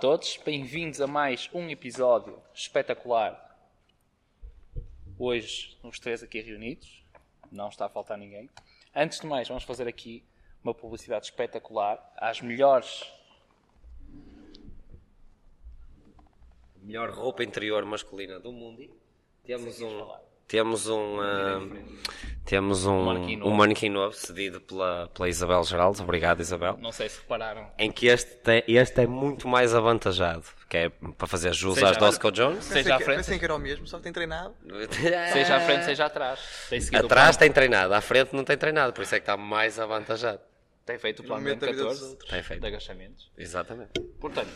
todos, 0.00 0.38
bem-vindos 0.44 1.00
a 1.00 1.08
mais 1.08 1.50
um 1.52 1.68
episódio 1.68 2.40
espetacular. 2.54 3.58
Hoje, 5.18 5.76
os 5.82 5.98
três 5.98 6.22
aqui 6.22 6.40
reunidos, 6.40 7.04
não 7.50 7.68
está 7.68 7.86
a 7.86 7.88
faltar 7.88 8.16
ninguém. 8.16 8.48
Antes 8.94 9.18
de 9.18 9.26
mais, 9.26 9.48
vamos 9.48 9.64
fazer 9.64 9.88
aqui 9.88 10.22
uma 10.62 10.72
publicidade 10.72 11.26
espetacular 11.26 12.12
às 12.16 12.40
melhores. 12.40 13.12
melhor 16.80 17.10
roupa 17.10 17.42
interior 17.42 17.84
masculina 17.84 18.38
do 18.38 18.52
mundo. 18.52 18.88
Temos 19.44 19.80
um, 19.80 20.12
temos 20.48 20.88
um, 20.88 21.20
ah, 21.20 21.60
temos 22.44 22.86
um, 22.86 23.02
manequim 23.04 23.36
novo. 23.36 23.50
um 23.50 23.54
manequim 23.54 23.88
novo 23.90 24.14
cedido 24.16 24.60
pela, 24.60 25.08
pela 25.08 25.28
Isabel 25.28 25.62
Geraldo. 25.64 26.02
Obrigado, 26.02 26.40
Isabel. 26.40 26.78
Não 26.80 26.90
sei 26.90 27.08
se 27.10 27.18
repararam. 27.20 27.70
Em 27.78 27.92
que 27.92 28.06
este, 28.06 28.30
tem- 28.38 28.64
este 28.66 29.02
é 29.02 29.06
muito 29.06 29.46
mais 29.46 29.74
avantajado, 29.74 30.44
que 30.68 30.76
é 30.78 30.88
para 30.88 31.26
fazer 31.26 31.52
jus 31.52 31.74
Seja- 31.74 31.90
às 31.90 31.96
Dosco 31.98 32.32
Jones. 32.32 32.64
Seja 32.64 32.96
à 32.96 33.00
frente, 33.00 33.16
pensei 33.18 33.38
que 33.38 33.44
era 33.44 33.54
o 33.54 33.58
mesmo, 33.58 33.86
só 33.86 33.98
que 33.98 34.04
tem 34.04 34.12
treinado. 34.12 34.54
seja 35.32 35.56
à 35.56 35.60
frente, 35.60 35.84
seja 35.84 36.06
atrás. 36.06 36.40
Tem 36.70 36.80
Atrás 36.94 37.36
tem 37.36 37.52
treinado, 37.52 37.92
à 37.92 38.00
frente 38.00 38.34
não 38.34 38.44
tem 38.44 38.56
treinado, 38.56 38.92
por 38.94 39.02
isso 39.02 39.14
é 39.14 39.18
que 39.18 39.24
está 39.24 39.36
mais 39.36 39.78
avantajado. 39.78 40.40
tem 40.86 40.98
feito 40.98 41.20
o 41.20 41.24
plano 41.26 41.44
dos 41.44 41.68
14 41.68 42.04
outros. 42.04 42.30
Tem 42.30 42.42
feito. 42.42 42.60
de 42.62 42.66
agachamentos. 42.66 43.30
Exatamente. 43.36 44.00
Portanto, 44.18 44.48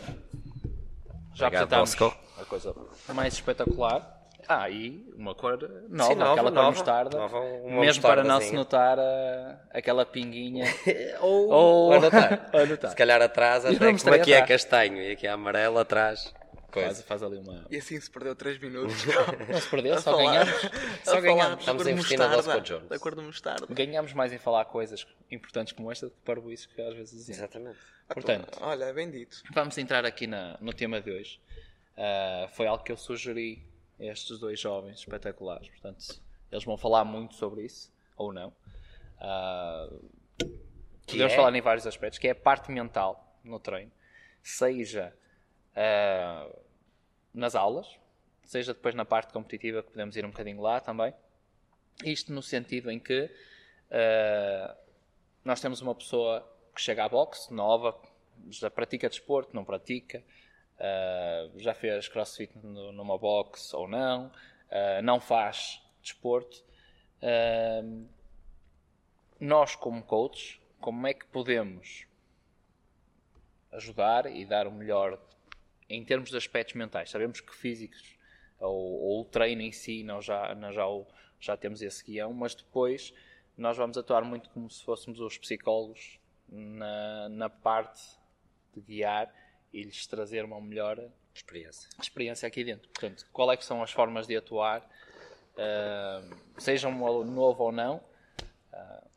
já 1.35 1.47
Obrigado, 1.47 1.73
apresentámos 1.73 1.93
Bosco. 1.95 2.17
a 2.41 2.45
coisa 2.45 2.75
mais 3.13 3.35
espetacular. 3.35 4.22
Ah, 4.47 4.69
e 4.69 5.05
uma 5.15 5.33
cor 5.35 5.57
nova, 5.89 6.09
Sim, 6.13 6.15
nova, 6.19 6.31
aquela 6.33 6.49
cor 6.51 6.51
nova. 6.55 6.69
mostarda. 6.71 7.17
Nova, 7.17 7.39
uma 7.39 7.81
mesmo 7.81 8.01
para 8.01 8.23
não 8.23 8.39
se 8.41 8.53
notar 8.53 8.97
ah, 8.99 9.59
aquela 9.71 10.05
pinguinha. 10.05 10.65
Ou, 11.21 11.49
Ou- 11.49 11.93
ou 11.93 12.01
notar. 12.01 12.49
ou 12.53 12.67
notar. 12.67 12.89
Se 12.91 12.95
calhar 12.95 13.21
atrás, 13.21 13.65
até 13.65 13.77
como 13.77 14.15
aqui 14.15 14.33
é 14.33 14.41
atrás. 14.41 14.63
castanho 14.63 14.97
e 15.01 15.11
aqui 15.11 15.27
é 15.27 15.29
amarelo 15.31 15.77
atrás. 15.79 16.33
Faz, 16.73 16.85
Coisa. 16.85 17.03
faz 17.03 17.21
ali 17.21 17.37
uma. 17.37 17.65
E 17.69 17.77
assim 17.77 17.99
se 18.01 18.09
perdeu 18.09 18.35
3 18.35 18.57
minutos. 18.59 18.95
Não 19.47 19.61
se 19.61 19.69
perdeu, 19.69 19.93
A 19.93 20.01
só 20.01 20.11
falar- 20.17 20.23
ganhamos. 20.43 20.65
a 20.65 21.11
Só 21.11 21.21
ganhamos. 21.21 21.59
Estamos 21.59 21.83
cor 21.83 21.87
a 21.89 21.91
investir 21.93 22.17
na 22.17 22.27
mostarda, 22.29 22.51
Dosco 22.59 22.61
Jones. 22.67 22.89
Da 22.89 22.99
cor 22.99 23.15
de 23.15 23.21
mostarda. 23.21 23.67
Ganhamos 23.69 24.13
mais 24.13 24.33
em 24.33 24.39
falar 24.39 24.65
coisas 24.65 25.05
importantes 25.29 25.71
como 25.73 25.91
esta 25.91 26.07
do 26.07 26.11
que 26.13 26.17
para 26.25 26.39
isso 26.51 26.67
que 26.69 26.81
às 26.81 26.95
vezes 26.95 27.11
dizemos. 27.13 27.37
Exatamente. 27.37 27.77
Portanto, 28.11 28.57
Olha, 28.61 28.85
é 28.85 28.93
bem 28.93 29.09
dito. 29.11 29.37
vamos 29.53 29.77
entrar 29.77 30.03
aqui 30.03 30.25
na- 30.25 30.57
no 30.59 30.73
tema 30.73 30.99
de 30.99 31.11
hoje. 31.11 31.39
Ah, 31.95 32.47
foi 32.53 32.65
algo 32.65 32.83
que 32.83 32.91
eu 32.91 32.97
sugeri 32.97 33.61
a 33.61 33.72
estes 34.07 34.39
dois 34.39 34.59
jovens 34.59 34.99
espetaculares. 34.99 35.69
Portanto, 35.69 36.21
eles 36.51 36.63
vão 36.63 36.77
falar 36.77 37.03
muito 37.03 37.35
sobre 37.35 37.63
isso, 37.63 37.91
ou 38.15 38.31
não. 38.31 38.53
Ah, 39.19 39.89
podemos 41.07 41.33
é? 41.33 41.35
falar 41.35 41.55
em 41.55 41.61
vários 41.61 41.87
aspectos, 41.87 42.19
que 42.19 42.27
é 42.27 42.31
a 42.31 42.35
parte 42.35 42.71
mental 42.71 43.37
no 43.43 43.59
treino. 43.59 43.91
Seja 44.41 45.13
ah, 45.75 46.49
nas 47.33 47.55
aulas, 47.55 47.87
seja 48.43 48.73
depois 48.73 48.93
na 48.93 49.05
parte 49.05 49.33
competitiva, 49.33 49.81
que 49.81 49.91
podemos 49.91 50.15
ir 50.15 50.25
um 50.25 50.29
bocadinho 50.29 50.61
lá 50.61 50.79
também. 50.79 51.13
Isto 52.03 52.33
no 52.33 52.41
sentido 52.41 52.91
em 52.91 52.99
que 52.99 53.29
ah, 53.91 54.75
nós 55.43 55.59
temos 55.59 55.81
uma 55.81 55.95
pessoa 55.95 56.47
que 56.73 56.81
chega 56.81 57.05
à 57.05 57.09
boxe, 57.09 57.53
nova, 57.53 57.99
já 58.49 58.69
pratica 58.69 59.09
desporto, 59.09 59.55
não 59.55 59.63
pratica, 59.63 60.23
ah, 60.79 61.49
já 61.57 61.73
fez 61.73 62.07
crossfit 62.07 62.51
no- 62.57 62.91
numa 62.91 63.17
boxe 63.17 63.75
ou 63.75 63.87
não, 63.87 64.31
ah, 64.71 65.01
não 65.01 65.19
faz 65.19 65.81
desporto. 66.01 66.63
Ah, 67.21 67.81
nós, 69.39 69.75
como 69.75 70.01
coaches, 70.03 70.59
como 70.79 71.05
é 71.07 71.13
que 71.13 71.25
podemos 71.25 72.05
ajudar 73.71 74.25
e 74.27 74.45
dar 74.45 74.67
o 74.67 74.71
melhor 74.71 75.19
em 75.89 76.03
termos 76.03 76.29
de 76.29 76.37
aspectos 76.37 76.75
mentais? 76.75 77.09
Sabemos 77.09 77.41
que 77.41 77.53
físicos 77.55 78.17
ou, 78.59 79.01
ou 79.01 79.21
o 79.21 79.25
treino 79.25 79.61
em 79.61 79.71
si 79.71 80.03
nós 80.03 80.25
já, 80.25 80.53
nós 80.55 80.75
já, 80.75 80.85
já 81.39 81.57
temos 81.57 81.81
esse 81.81 82.03
guião, 82.03 82.33
mas 82.33 82.55
depois 82.55 83.13
nós 83.57 83.77
vamos 83.77 83.97
atuar 83.97 84.23
muito 84.23 84.49
como 84.49 84.69
se 84.69 84.83
fôssemos 84.83 85.19
os 85.19 85.37
psicólogos 85.37 86.19
na, 86.49 87.29
na 87.29 87.49
parte 87.49 88.01
de 88.73 88.81
guiar 88.81 89.33
e 89.73 89.83
lhes 89.83 90.05
trazer 90.07 90.45
uma 90.45 90.61
melhor 90.61 90.99
Experiência. 91.33 91.89
experiência 92.01 92.47
aqui 92.47 92.63
dentro. 92.63 92.87
Portanto, 92.89 93.25
qual 93.33 93.51
é 93.51 93.57
que 93.57 93.65
são 93.65 93.81
as 93.81 93.91
formas 93.91 94.27
de 94.27 94.37
atuar, 94.37 94.87
ah, 95.57 96.21
seja 96.59 96.87
um 96.87 97.05
aluno 97.05 97.31
novo 97.31 97.63
ou 97.63 97.71
não, 97.71 98.01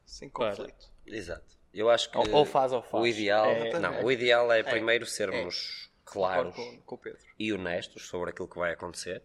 Sem 0.07 0.31
Para. 0.31 0.51
conflito. 0.57 0.89
Exato. 1.05 1.45
Eu 1.75 1.91
acho 1.91 2.09
que 2.11 2.17
Ou- 2.17 2.31
ou 2.33 2.45
faz 2.45 2.73
ou 2.73 2.81
faz. 2.81 3.03
o 3.03 3.07
ideal, 3.07 3.45
É- 3.47 3.79
não, 3.81 4.05
o 4.05 4.13
ideal 4.13 4.51
é 4.53 4.63
primeiro 4.63 5.05
sermos 5.05 5.91
Concordo 6.05 6.53
claros 6.53 6.55
com, 6.87 6.97
com 6.97 7.13
e 7.39 7.53
honestos 7.53 8.07
sobre 8.07 8.31
aquilo 8.31 8.47
que 8.49 8.57
vai 8.57 8.73
acontecer. 8.73 9.23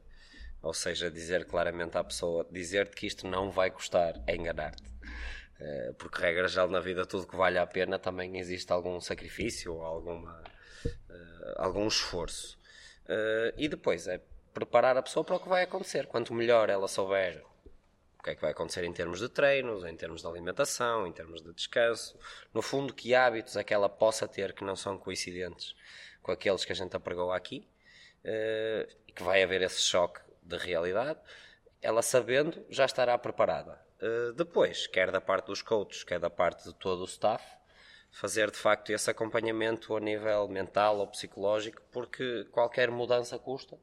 Ou 0.62 0.74
seja, 0.74 1.10
dizer 1.12 1.46
claramente 1.46 1.98
à 1.98 2.04
pessoa, 2.04 2.48
dizer-te 2.52 2.96
que 2.96 3.06
isto 3.06 3.28
não 3.28 3.52
vai 3.52 3.70
custar 3.70 4.16
é 4.26 4.36
enganar-te. 4.36 4.84
Eh, 5.60 5.94
Porque, 6.00 6.20
regra 6.20 6.48
geral, 6.48 6.68
na 6.70 6.80
vida, 6.80 7.06
tudo 7.06 7.28
que 7.28 7.36
vale 7.36 7.60
a 7.60 7.68
pena 7.68 8.00
também 8.00 8.38
existe 8.40 8.72
algum 8.74 9.00
sacrifício 9.00 9.76
ou 9.76 9.84
alguma, 9.84 10.44
algum 11.58 11.88
esforço. 11.88 12.60
Eh, 13.08 13.54
e 13.58 13.68
depois 13.68 14.08
é 14.08 14.22
preparar 14.54 14.98
a 14.98 15.02
pessoa 15.02 15.24
para 15.24 15.36
o 15.36 15.40
que 15.40 15.50
vai 15.50 15.64
acontecer. 15.64 16.08
Quanto 16.08 16.34
melhor 16.34 16.70
ela 16.70 16.88
souber 16.88 17.44
o 18.20 18.24
que 18.24 18.30
é 18.30 18.36
que 18.36 18.42
vai 18.42 18.52
acontecer 18.52 18.84
em 18.84 18.94
termos 18.94 19.20
de 19.20 19.28
treinos, 19.30 19.84
em 19.84 19.96
termos 19.96 20.22
de 20.22 20.28
alimentação, 20.28 21.08
em 21.08 21.12
termos 21.12 21.42
de 21.42 21.52
descanso. 21.54 22.18
No 22.54 22.62
fundo, 22.62 22.94
que 22.94 23.16
hábitos 23.16 23.56
é 23.56 23.64
que 23.64 23.74
ela 23.74 23.90
possa 23.90 24.28
ter 24.28 24.54
que 24.54 24.64
não 24.64 24.76
são 24.76 24.98
coincidentes 24.98 25.76
com 26.22 26.32
aqueles 26.32 26.64
que 26.64 26.72
a 26.72 26.76
gente 26.76 26.96
apregou 26.96 27.32
aqui, 27.32 27.68
eh, 28.24 28.88
e 29.08 29.12
que 29.12 29.24
vai 29.24 29.42
haver 29.42 29.62
esse 29.64 29.82
choque 29.82 30.22
de 30.44 30.56
realidade, 30.58 31.20
ela 31.82 32.02
sabendo 32.04 32.64
já 32.70 32.86
estará 32.86 33.18
preparada. 33.18 33.82
Eh, 34.00 34.34
depois, 34.36 34.86
quer 34.88 35.10
da 35.12 35.20
parte 35.20 35.48
dos 35.48 35.62
coaches, 35.64 36.04
quer 36.04 36.20
da 36.20 36.30
parte 36.30 36.64
de 36.64 36.76
todo 36.76 37.02
o 37.02 37.06
staff, 37.06 37.44
fazer 38.12 38.52
de 38.52 38.58
facto 38.58 38.92
esse 38.92 39.10
acompanhamento 39.10 39.96
a 39.96 40.00
nível 40.00 40.48
mental 40.48 41.00
ou 41.00 41.08
psicológico, 41.08 41.82
porque 41.92 42.46
qualquer 42.52 42.92
mudança 42.92 43.40
custa. 43.40 43.78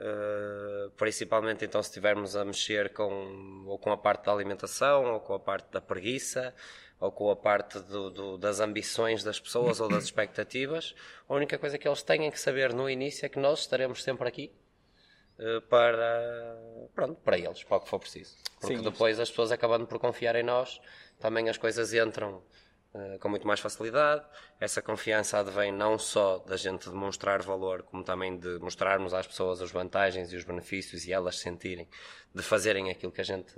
Uh, 0.00 0.90
principalmente 0.90 1.64
então 1.64 1.82
se 1.82 1.88
estivermos 1.88 2.36
a 2.36 2.44
mexer 2.44 2.92
com 2.92 3.64
ou 3.66 3.76
com 3.80 3.90
a 3.90 3.96
parte 3.96 4.26
da 4.26 4.32
alimentação 4.32 5.14
ou 5.14 5.18
com 5.18 5.34
a 5.34 5.40
parte 5.40 5.72
da 5.72 5.80
preguiça 5.80 6.54
ou 7.00 7.10
com 7.10 7.28
a 7.32 7.34
parte 7.34 7.80
do- 7.80 8.08
do- 8.08 8.38
das 8.38 8.60
ambições 8.60 9.24
das 9.24 9.40
pessoas 9.40 9.80
ou 9.80 9.88
das 9.88 10.04
expectativas 10.06 10.94
a 11.28 11.34
única 11.34 11.58
coisa 11.58 11.76
que 11.76 11.88
eles 11.88 12.00
têm 12.04 12.30
que 12.30 12.38
saber 12.38 12.72
no 12.72 12.88
início 12.88 13.26
é 13.26 13.28
que 13.28 13.40
nós 13.40 13.58
estaremos 13.58 14.04
sempre 14.04 14.28
aqui 14.28 14.52
uh, 15.40 15.62
para 15.62 16.56
pronto, 16.94 17.20
para 17.24 17.36
eles, 17.36 17.64
para 17.64 17.78
o 17.78 17.80
que 17.80 17.88
for 17.88 17.98
preciso 17.98 18.36
porque 18.60 18.76
Sim, 18.76 18.82
depois 18.84 19.18
as 19.18 19.28
pessoas 19.30 19.50
acabando 19.50 19.84
por 19.88 19.98
confiar 19.98 20.36
em 20.36 20.44
nós 20.44 20.80
também 21.18 21.48
as 21.48 21.58
coisas 21.58 21.92
entram 21.92 22.40
com 23.20 23.28
muito 23.28 23.46
mais 23.46 23.60
facilidade. 23.60 24.24
Essa 24.58 24.80
confiança 24.80 25.38
advém 25.38 25.70
não 25.70 25.98
só 25.98 26.38
da 26.38 26.56
gente 26.56 26.88
demonstrar 26.88 27.42
valor, 27.42 27.82
como 27.82 28.02
também 28.02 28.38
de 28.38 28.58
mostrarmos 28.58 29.14
às 29.14 29.26
pessoas 29.26 29.60
as 29.60 29.70
vantagens 29.70 30.32
e 30.32 30.36
os 30.36 30.44
benefícios 30.44 31.06
e 31.06 31.12
elas 31.12 31.38
sentirem 31.38 31.88
de 32.34 32.42
fazerem 32.42 32.90
aquilo 32.90 33.12
que 33.12 33.20
a 33.20 33.24
gente 33.24 33.54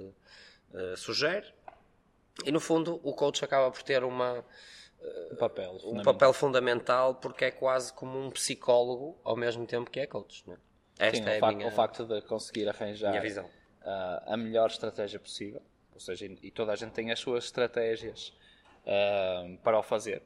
eh, 0.74 0.94
sugere. 0.96 1.46
E 2.44 2.50
no 2.50 2.60
fundo, 2.60 3.00
o 3.02 3.12
coach 3.12 3.44
acaba 3.44 3.70
por 3.70 3.82
ter 3.82 4.02
uma, 4.04 4.44
um 5.31 5.37
papel. 5.37 5.72
um 5.72 5.78
fundamental. 5.78 6.12
papel 6.12 6.32
fundamental 6.32 7.14
porque 7.14 7.44
é 7.46 7.50
quase 7.50 7.93
como 7.93 8.19
um 8.19 8.31
psicólogo 8.31 9.20
ao 9.25 9.37
mesmo 9.37 9.66
tempo 9.66 9.90
que 9.90 10.00
é 10.00 10.06
coach. 10.06 10.44
Não 10.46 10.55
é? 10.55 10.58
Esta 10.99 11.25
Sim, 11.25 11.31
é 11.31 11.34
o, 11.34 11.37
a 11.37 11.40
facto, 11.40 11.56
minha, 11.56 11.69
o 11.69 11.70
facto 11.70 12.05
de 12.05 12.22
conseguir 12.22 12.69
arranjar 12.69 13.14
ah, 13.82 14.22
a 14.26 14.37
melhor 14.37 14.69
estratégia 14.69 15.19
possível, 15.19 15.62
ou 15.94 16.00
seja, 16.00 16.26
e 16.26 16.50
toda 16.50 16.72
a 16.72 16.76
gente 16.76 16.93
tem 16.93 17.10
as 17.10 17.19
suas 17.19 17.44
estratégias 17.44 18.34
ah, 18.87 19.56
para 19.62 19.79
o 19.79 19.82
fazer, 19.82 20.23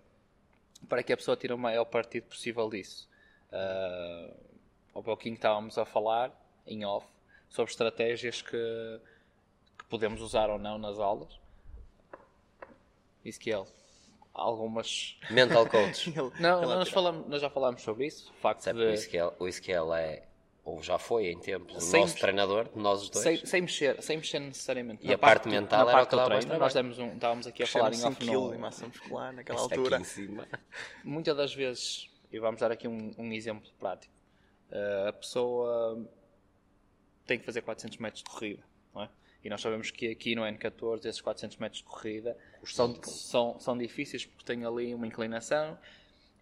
para 0.89 1.03
que 1.03 1.13
a 1.13 1.17
pessoa 1.17 1.37
tire 1.37 1.53
o 1.53 1.59
maior 1.59 1.85
partido 1.85 2.25
possível 2.25 2.69
disso. 2.69 3.09
Ah, 3.53 4.31
ao 4.95 5.03
pouquinho 5.03 5.35
estávamos 5.35 5.77
a 5.79 5.85
falar, 5.85 6.33
em 6.67 6.85
off, 6.85 7.07
sobre 7.49 7.71
estratégias 7.71 8.43
que, 8.43 9.01
que 9.79 9.85
podemos 9.87 10.21
usar 10.21 10.51
ou 10.51 10.59
não 10.59 10.79
nas 10.79 10.99
aulas. 10.99 11.39
Ezequiel, 13.25 13.67
algumas. 14.35 15.17
Mental 15.31 15.67
coach. 15.67 16.13
Não, 16.39 16.61
nós, 16.63 16.91
falamos, 16.91 17.27
nós 17.27 17.41
já 17.41 17.49
falámos 17.49 17.81
sobre 17.81 18.07
isso. 18.07 18.31
O 18.33 18.35
facto 18.35 18.61
Sabe, 18.61 18.81
de. 18.81 18.85
o 18.85 18.91
Ezequiel, 18.91 19.35
o 19.39 19.49
Ezequiel 19.49 19.95
é, 19.95 20.25
ou 20.65 20.83
já 20.83 20.99
foi 20.99 21.27
em 21.31 21.39
tempos, 21.39 21.77
o 21.77 21.81
Sem- 21.81 22.01
nosso 22.01 22.17
treinador, 22.19 22.71
nós 22.75 23.03
os 23.03 23.11
dois. 23.11 23.23
Sem, 23.23 23.47
sem 23.47 23.61
mexer, 23.61 24.03
sem 24.03 24.17
mexer 24.17 24.39
necessariamente. 24.39 25.05
E 25.05 25.09
na 25.09 25.15
a 25.15 25.19
parte 25.19 25.47
mental 25.49 25.89
era 25.89 25.99
parte 25.99 26.15
o 26.15 26.17
mais 26.17 26.29
treino, 26.45 26.59
nós 26.59 26.73
trabalho. 26.73 26.95
demos 26.95 26.99
um, 26.99 27.15
estávamos 27.15 27.47
aqui 27.47 27.63
a 27.63 27.67
falar 27.67 27.91
em 27.91 27.97
5 27.97 28.09
off 28.09 28.27
no, 28.27 28.59
massa 28.59 28.87
muscular 28.87 29.33
naquela 29.35 29.61
Está 29.61 29.75
altura. 29.77 29.97
aqui 29.97 30.05
em 30.05 30.09
cima. 30.09 30.49
Muitas 31.05 31.37
das 31.37 31.55
vezes, 31.55 32.09
e 32.33 32.39
vamos 32.39 32.61
dar 32.61 32.73
aqui 32.73 32.89
um, 32.89 33.13
um 33.19 33.31
exemplo 33.33 33.71
prático, 33.79 34.13
eh, 34.71 35.07
a 35.09 35.13
pessoa 35.13 36.09
tem 37.27 37.39
que 37.39 37.45
fazer 37.45 37.61
400 37.63 37.99
metros 37.99 38.23
de 38.23 38.31
corrida, 38.31 38.63
não 38.95 39.03
é? 39.03 39.11
E 39.45 39.51
nós 39.51 39.61
sabemos 39.61 39.91
que 39.91 40.11
aqui 40.11 40.35
no 40.35 40.43
N14 40.43 41.05
esses 41.05 41.21
400 41.21 41.59
metros 41.59 41.83
de 41.83 41.85
corrida 41.87 42.35
são, 42.65 42.95
são, 43.03 43.61
são 43.61 43.77
difíceis 43.77 44.25
porque 44.25 44.45
tem 44.45 44.65
ali 44.65 44.95
uma 44.95 45.07
inclinação 45.07 45.79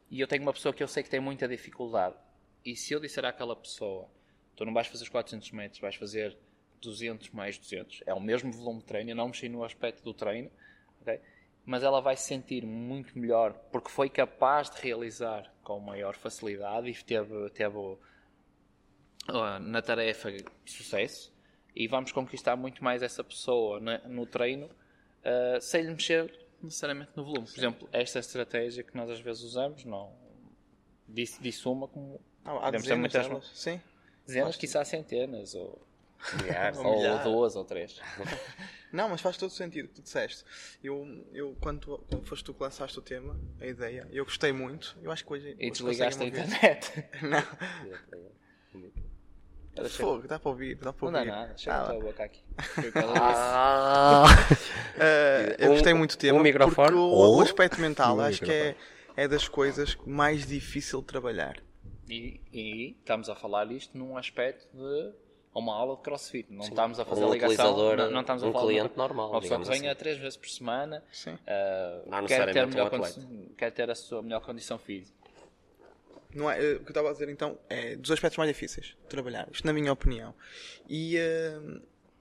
e 0.09 0.21
eu 0.21 0.29
tenho 0.29 0.43
uma 0.43 0.53
pessoa 0.53 0.73
que 0.73 0.81
eu 0.83 0.87
sei 0.87 1.03
que 1.03 1.11
tem 1.11 1.19
muita 1.19 1.49
dificuldade, 1.49 2.15
e 2.65 2.77
se 2.77 2.93
eu 2.93 3.01
disser 3.01 3.25
àquela 3.25 3.57
pessoa, 3.57 4.09
tu 4.57 4.65
não 4.65 4.73
vais 4.73 4.87
fazer 4.87 5.05
os 5.05 5.09
400 5.09 5.51
metros, 5.53 5.81
vais 5.81 5.95
fazer 5.95 6.37
200 6.81 7.31
mais 7.31 7.59
200, 7.59 8.03
é 8.07 8.15
o 8.15 8.21
mesmo 8.21 8.53
volume 8.53 8.81
de 8.81 8.87
treino, 8.87 9.11
eu 9.11 9.17
não 9.17 9.29
mexi 9.29 9.49
no 9.49 9.65
aspecto 9.65 10.03
do 10.03 10.13
treino, 10.13 10.51
ok? 11.01 11.21
mas 11.65 11.83
ela 11.83 12.01
vai 12.01 12.17
se 12.17 12.25
sentir 12.25 12.65
muito 12.67 13.17
melhor 13.19 13.53
porque 13.71 13.89
foi 13.89 14.09
capaz 14.09 14.69
de 14.71 14.81
realizar 14.81 15.53
com 15.63 15.79
maior 15.79 16.17
facilidade 16.17 16.91
e 16.91 16.95
teve, 17.05 17.51
teve 17.51 17.97
na 19.61 19.81
tarefa 19.81 20.31
sucesso 20.67 21.33
e 21.75 21.87
vamos 21.87 22.11
conquistar 22.11 22.57
muito 22.57 22.83
mais 22.83 23.03
essa 23.03 23.23
pessoa 23.23 23.81
no 23.81 24.27
treino 24.27 24.67
uh, 24.67 25.61
sem 25.61 25.83
lhe 25.83 25.91
mexer 25.91 26.33
necessariamente 26.61 27.13
no 27.17 27.25
volume. 27.25 27.47
Por 27.47 27.59
exemplo, 27.59 27.89
esta 27.93 28.19
estratégia 28.19 28.83
que 28.83 28.97
nós 28.97 29.09
às 29.09 29.21
vezes 29.21 29.43
usamos, 29.43 29.85
não 29.85 30.13
disse, 31.09 31.41
disse 31.41 31.67
uma 31.69 31.87
como 31.87 32.21
Ah, 32.45 32.69
há 32.69 32.71
dezenas 32.71 32.99
muitas 32.99 33.27
delas. 33.27 33.51
Sim. 33.55 33.81
dezenas, 34.27 34.57
quiçá 34.57 34.85
centenas, 34.85 35.55
ou, 35.55 35.81
Milhares. 36.41 36.79
ou 36.85 36.85
milhares. 36.97 37.23
duas 37.25 37.57
ou 37.57 37.65
três. 37.65 38.01
Não, 38.93 39.09
mas 39.09 39.21
faz 39.23 39.37
todo 39.39 39.51
sentido 39.51 39.87
o 39.87 39.89
que 39.89 39.95
tu 39.95 40.03
disseste. 40.03 40.45
Eu, 40.85 41.25
eu 41.33 41.57
quando, 41.61 41.81
tu, 41.81 42.05
quando 42.11 42.27
foste 42.27 42.45
tu 42.45 42.53
que 42.53 42.63
lançaste 42.63 42.99
o 42.99 43.03
tema, 43.03 43.35
a 43.61 43.67
ideia, 43.67 44.07
eu 44.13 44.25
gostei 44.25 44.53
muito. 44.53 44.97
Eu 45.03 45.11
acho 45.11 45.25
que 45.25 45.33
hoje. 45.33 45.57
E 45.59 45.71
desligaste 45.71 46.23
a 46.23 46.27
internet. 46.27 47.09
Não, 49.75 49.89
fogo, 49.89 50.29
dá 50.29 50.39
para 50.39 50.51
ouvir, 50.51 50.75
dá 50.75 50.93
para 50.93 51.11
Não 51.11 51.19
ouvir. 51.19 51.31
dá 51.31 51.37
nada, 51.41 51.57
chega 51.57 51.75
Ah, 51.77 51.83
a 51.83 51.87
tua 51.87 52.01
boca 52.01 52.23
aqui. 52.25 52.43
Ah, 53.07 54.25
Uh, 54.95 55.55
eu 55.59 55.71
gostei 55.73 55.95
muito 55.95 56.17
do 56.17 56.21
tema. 56.21 56.39
um 56.39 56.43
microfone 56.43 56.75
porque 56.89 56.95
o, 56.95 57.01
ou- 57.01 57.39
o 57.39 57.41
aspecto 57.41 57.81
mental 57.81 58.19
Um 58.19 58.21
acho 58.21 58.43
que 58.43 58.53
é, 58.53 58.77
é 59.17 59.27
das 59.27 59.49
coisas 59.49 59.97
mais 60.07 60.47
difícil 60.47 61.01
de 61.01 61.07
trabalhar. 61.07 61.57
E, 62.13 62.41
e 62.53 62.97
estamos 63.01 63.31
a 63.31 63.35
falar 63.35 63.71
isto 63.73 63.97
num 63.97 64.19
aspecto 64.19 64.69
de 64.77 65.13
uma 65.55 65.75
aula 65.75 65.97
de 65.97 66.03
crossfit. 66.03 66.53
Não 66.53 66.63
estamos 66.63 67.01
a 67.01 67.05
fazer 67.07 67.25
Um 67.25 67.33
ligação. 67.33 67.73
utilizador, 67.73 67.97
não, 67.97 68.11
não 68.11 68.21
estamos 68.21 68.43
a 68.43 68.47
um 68.47 68.53
falar 68.53 68.65
de 68.65 68.69
cliente 68.73 68.95
uma, 68.95 69.09
normal, 69.09 69.31
Uma 69.31 69.41
pessoa 69.41 69.59
que 69.59 69.65
digamos 69.65 69.81
venha 69.81 69.93
assim. 69.93 69.99
três 69.99 70.19
vezes 70.19 70.37
por 70.37 70.49
semana. 70.51 71.03
Sim. 71.11 71.39
ah, 71.47 72.03
Não 72.07 72.27
quer, 72.27 72.53
ter 72.53 72.67
necessariamente 72.67 72.77
melhor 72.77 73.51
um 73.51 73.55
quer 73.55 73.71
ter 73.71 73.91
a 73.91 73.95
sua 73.95 74.23
melhor 74.23 74.41
condição 74.43 74.79
física. 74.79 75.17
Não 76.35 76.51
é, 76.51 76.59
eh, 76.63 76.75
o 76.75 76.79
que 76.81 76.85
eu 76.85 76.89
estava 76.89 77.09
a 77.11 77.13
dizer 77.13 77.29
então 77.29 77.59
é 77.69 77.97
dos 77.97 78.11
aspectos 78.11 78.37
mais 78.39 78.49
difíceis 78.49 78.87
de 78.89 79.09
trabalhar, 79.09 79.49
isto 79.51 79.67
na 79.67 79.73
minha 79.73 79.93
opinião. 79.93 80.35
E, 80.89 81.17
eh, 81.17 81.61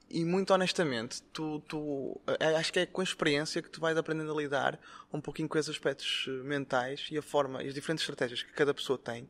e 0.09 0.23
muito 0.25 0.53
honestamente, 0.53 1.21
tu, 1.33 1.61
tu 1.67 2.19
acho 2.57 2.71
que 2.73 2.79
é 2.79 2.85
com 2.85 2.99
a 3.01 3.03
experiência 3.03 3.61
que 3.61 3.69
tu 3.69 3.79
vais 3.81 3.97
aprendendo 3.97 4.31
a 4.31 4.35
lidar 4.41 4.79
um 5.13 5.19
pouquinho 5.21 5.47
com 5.49 5.57
esses 5.57 5.69
aspectos 5.69 6.27
mentais 6.43 7.07
e 7.11 7.17
a 7.17 7.21
forma 7.21 7.61
e 7.63 7.67
as 7.67 7.73
diferentes 7.73 8.03
estratégias 8.03 8.43
que 8.43 8.51
cada 8.51 8.73
pessoa 8.73 8.97
tem 8.97 9.29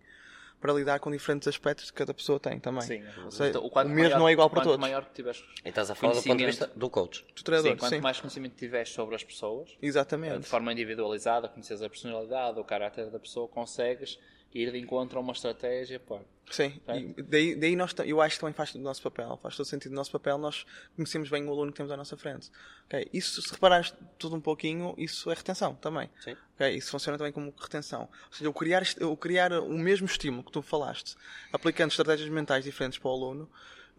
para 0.61 0.71
lidar 0.73 0.99
com 0.99 1.11
diferentes 1.11 1.47
aspectos 1.47 1.89
que 1.89 1.97
cada 1.97 2.13
pessoa 2.13 2.39
tem 2.39 2.59
também. 2.59 2.83
Sim. 2.83 3.03
Ou 3.25 3.31
seja, 3.31 3.49
Então, 3.49 3.67
quanto 3.69 3.87
o 3.87 3.89
mesmo 3.89 4.03
maior- 4.09 4.19
não 4.19 4.29
é 4.29 4.31
igual 4.31 4.49
para 4.49 4.59
quanto 4.59 4.65
todos. 4.65 4.79
maior 4.79 5.03
que 5.05 5.13
tiveres 5.15 5.43
e 5.65 5.69
estás 5.69 5.89
a 5.89 5.95
falar 5.95 6.13
do 6.13 6.21
ponto 6.23 6.37
de 6.37 6.45
vista 6.45 6.71
do 6.75 6.89
coach. 6.89 7.25
Do 7.35 7.43
treinador, 7.43 7.71
Sim, 7.71 7.77
quanto 7.77 7.95
sim. 7.95 7.99
mais 8.01 8.19
conhecimento 8.21 8.55
tiveres 8.55 8.89
sobre 8.89 9.15
as 9.15 9.23
pessoas, 9.23 9.69
de 9.69 9.77
Exatamente. 9.81 10.47
forma 10.47 10.71
individualizada, 10.71 11.49
conheces 11.49 11.81
a 11.81 11.89
personalidade, 11.89 12.59
o 12.59 12.63
caráter 12.63 13.09
da 13.09 13.19
pessoa, 13.19 13.47
consegues 13.47 14.19
ir 14.53 14.71
de 14.71 14.77
encontro 14.77 15.17
a 15.17 15.21
uma 15.21 15.33
estratégia. 15.33 15.99
Pá. 15.99 16.19
Sim, 16.51 16.81
e 17.17 17.21
daí, 17.23 17.55
daí 17.55 17.75
nós, 17.75 17.95
eu 18.05 18.21
acho 18.21 18.35
que 18.35 18.41
também 18.41 18.53
faz 18.53 18.73
do 18.73 18.79
nosso 18.79 19.01
papel, 19.01 19.39
faz 19.41 19.55
todo 19.55 19.65
sentido 19.65 19.91
do 19.91 19.95
nosso 19.95 20.11
papel, 20.11 20.37
nós 20.37 20.65
conhecemos 20.95 21.29
bem 21.29 21.45
o 21.47 21.49
aluno 21.49 21.71
que 21.71 21.77
temos 21.77 21.91
à 21.91 21.97
nossa 21.97 22.17
frente. 22.17 22.51
Ok, 22.87 23.09
Isso, 23.13 23.41
se 23.41 23.51
reparares 23.53 23.93
tudo 24.19 24.35
um 24.35 24.41
pouquinho, 24.41 24.93
isso 24.97 25.31
é 25.31 25.33
retenção 25.33 25.73
também. 25.75 26.09
Sim. 26.19 26.35
Ok, 26.55 26.69
Isso 26.75 26.91
funciona 26.91 27.17
também 27.17 27.31
como 27.31 27.53
retenção. 27.57 28.01
Ou 28.01 28.33
seja, 28.33 28.45
eu 28.45 28.53
criar, 28.53 28.83
eu 28.97 29.15
criar 29.15 29.53
o 29.53 29.77
mesmo 29.77 30.05
estímulo 30.05 30.43
que 30.43 30.51
tu 30.51 30.61
falaste, 30.61 31.15
aplicando 31.53 31.91
estratégias 31.91 32.29
mentais 32.29 32.65
diferentes 32.65 32.99
para 32.99 33.09
o 33.09 33.13
aluno, 33.13 33.49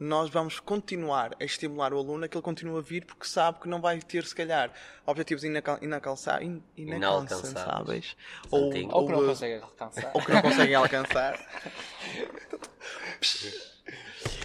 nós 0.03 0.29
vamos 0.31 0.59
continuar 0.61 1.35
a 1.41 1.45
estimular 1.45 1.93
o 1.95 1.99
aluno 1.99 2.25
a 2.25 2.29
que 2.29 2.37
ele 2.37 2.43
continue 2.43 2.79
a 2.79 2.83
vir 2.83 3.05
porque 3.05 3.27
sabe 3.27 3.61
que 3.61 3.69
não 3.69 3.81
vai 3.81 3.99
ter, 4.01 4.25
se 4.27 4.35
calhar, 4.35 4.71
objetivos 5.07 5.45
inacal- 5.45 5.79
inacalça- 5.81 6.43
in- 6.43 6.63
inalcançáveis. 6.77 8.17
Ou, 8.51 8.73
Santinho. 8.73 8.91
Ou 8.93 9.07
que 9.07 9.13
não 9.13 9.27
consegue 9.27 9.63
alcançar. 9.63 10.11
ou 10.15 10.21
que 10.23 10.33
não 10.33 10.43
conseguem 10.43 10.75
alcançar. 10.75 11.39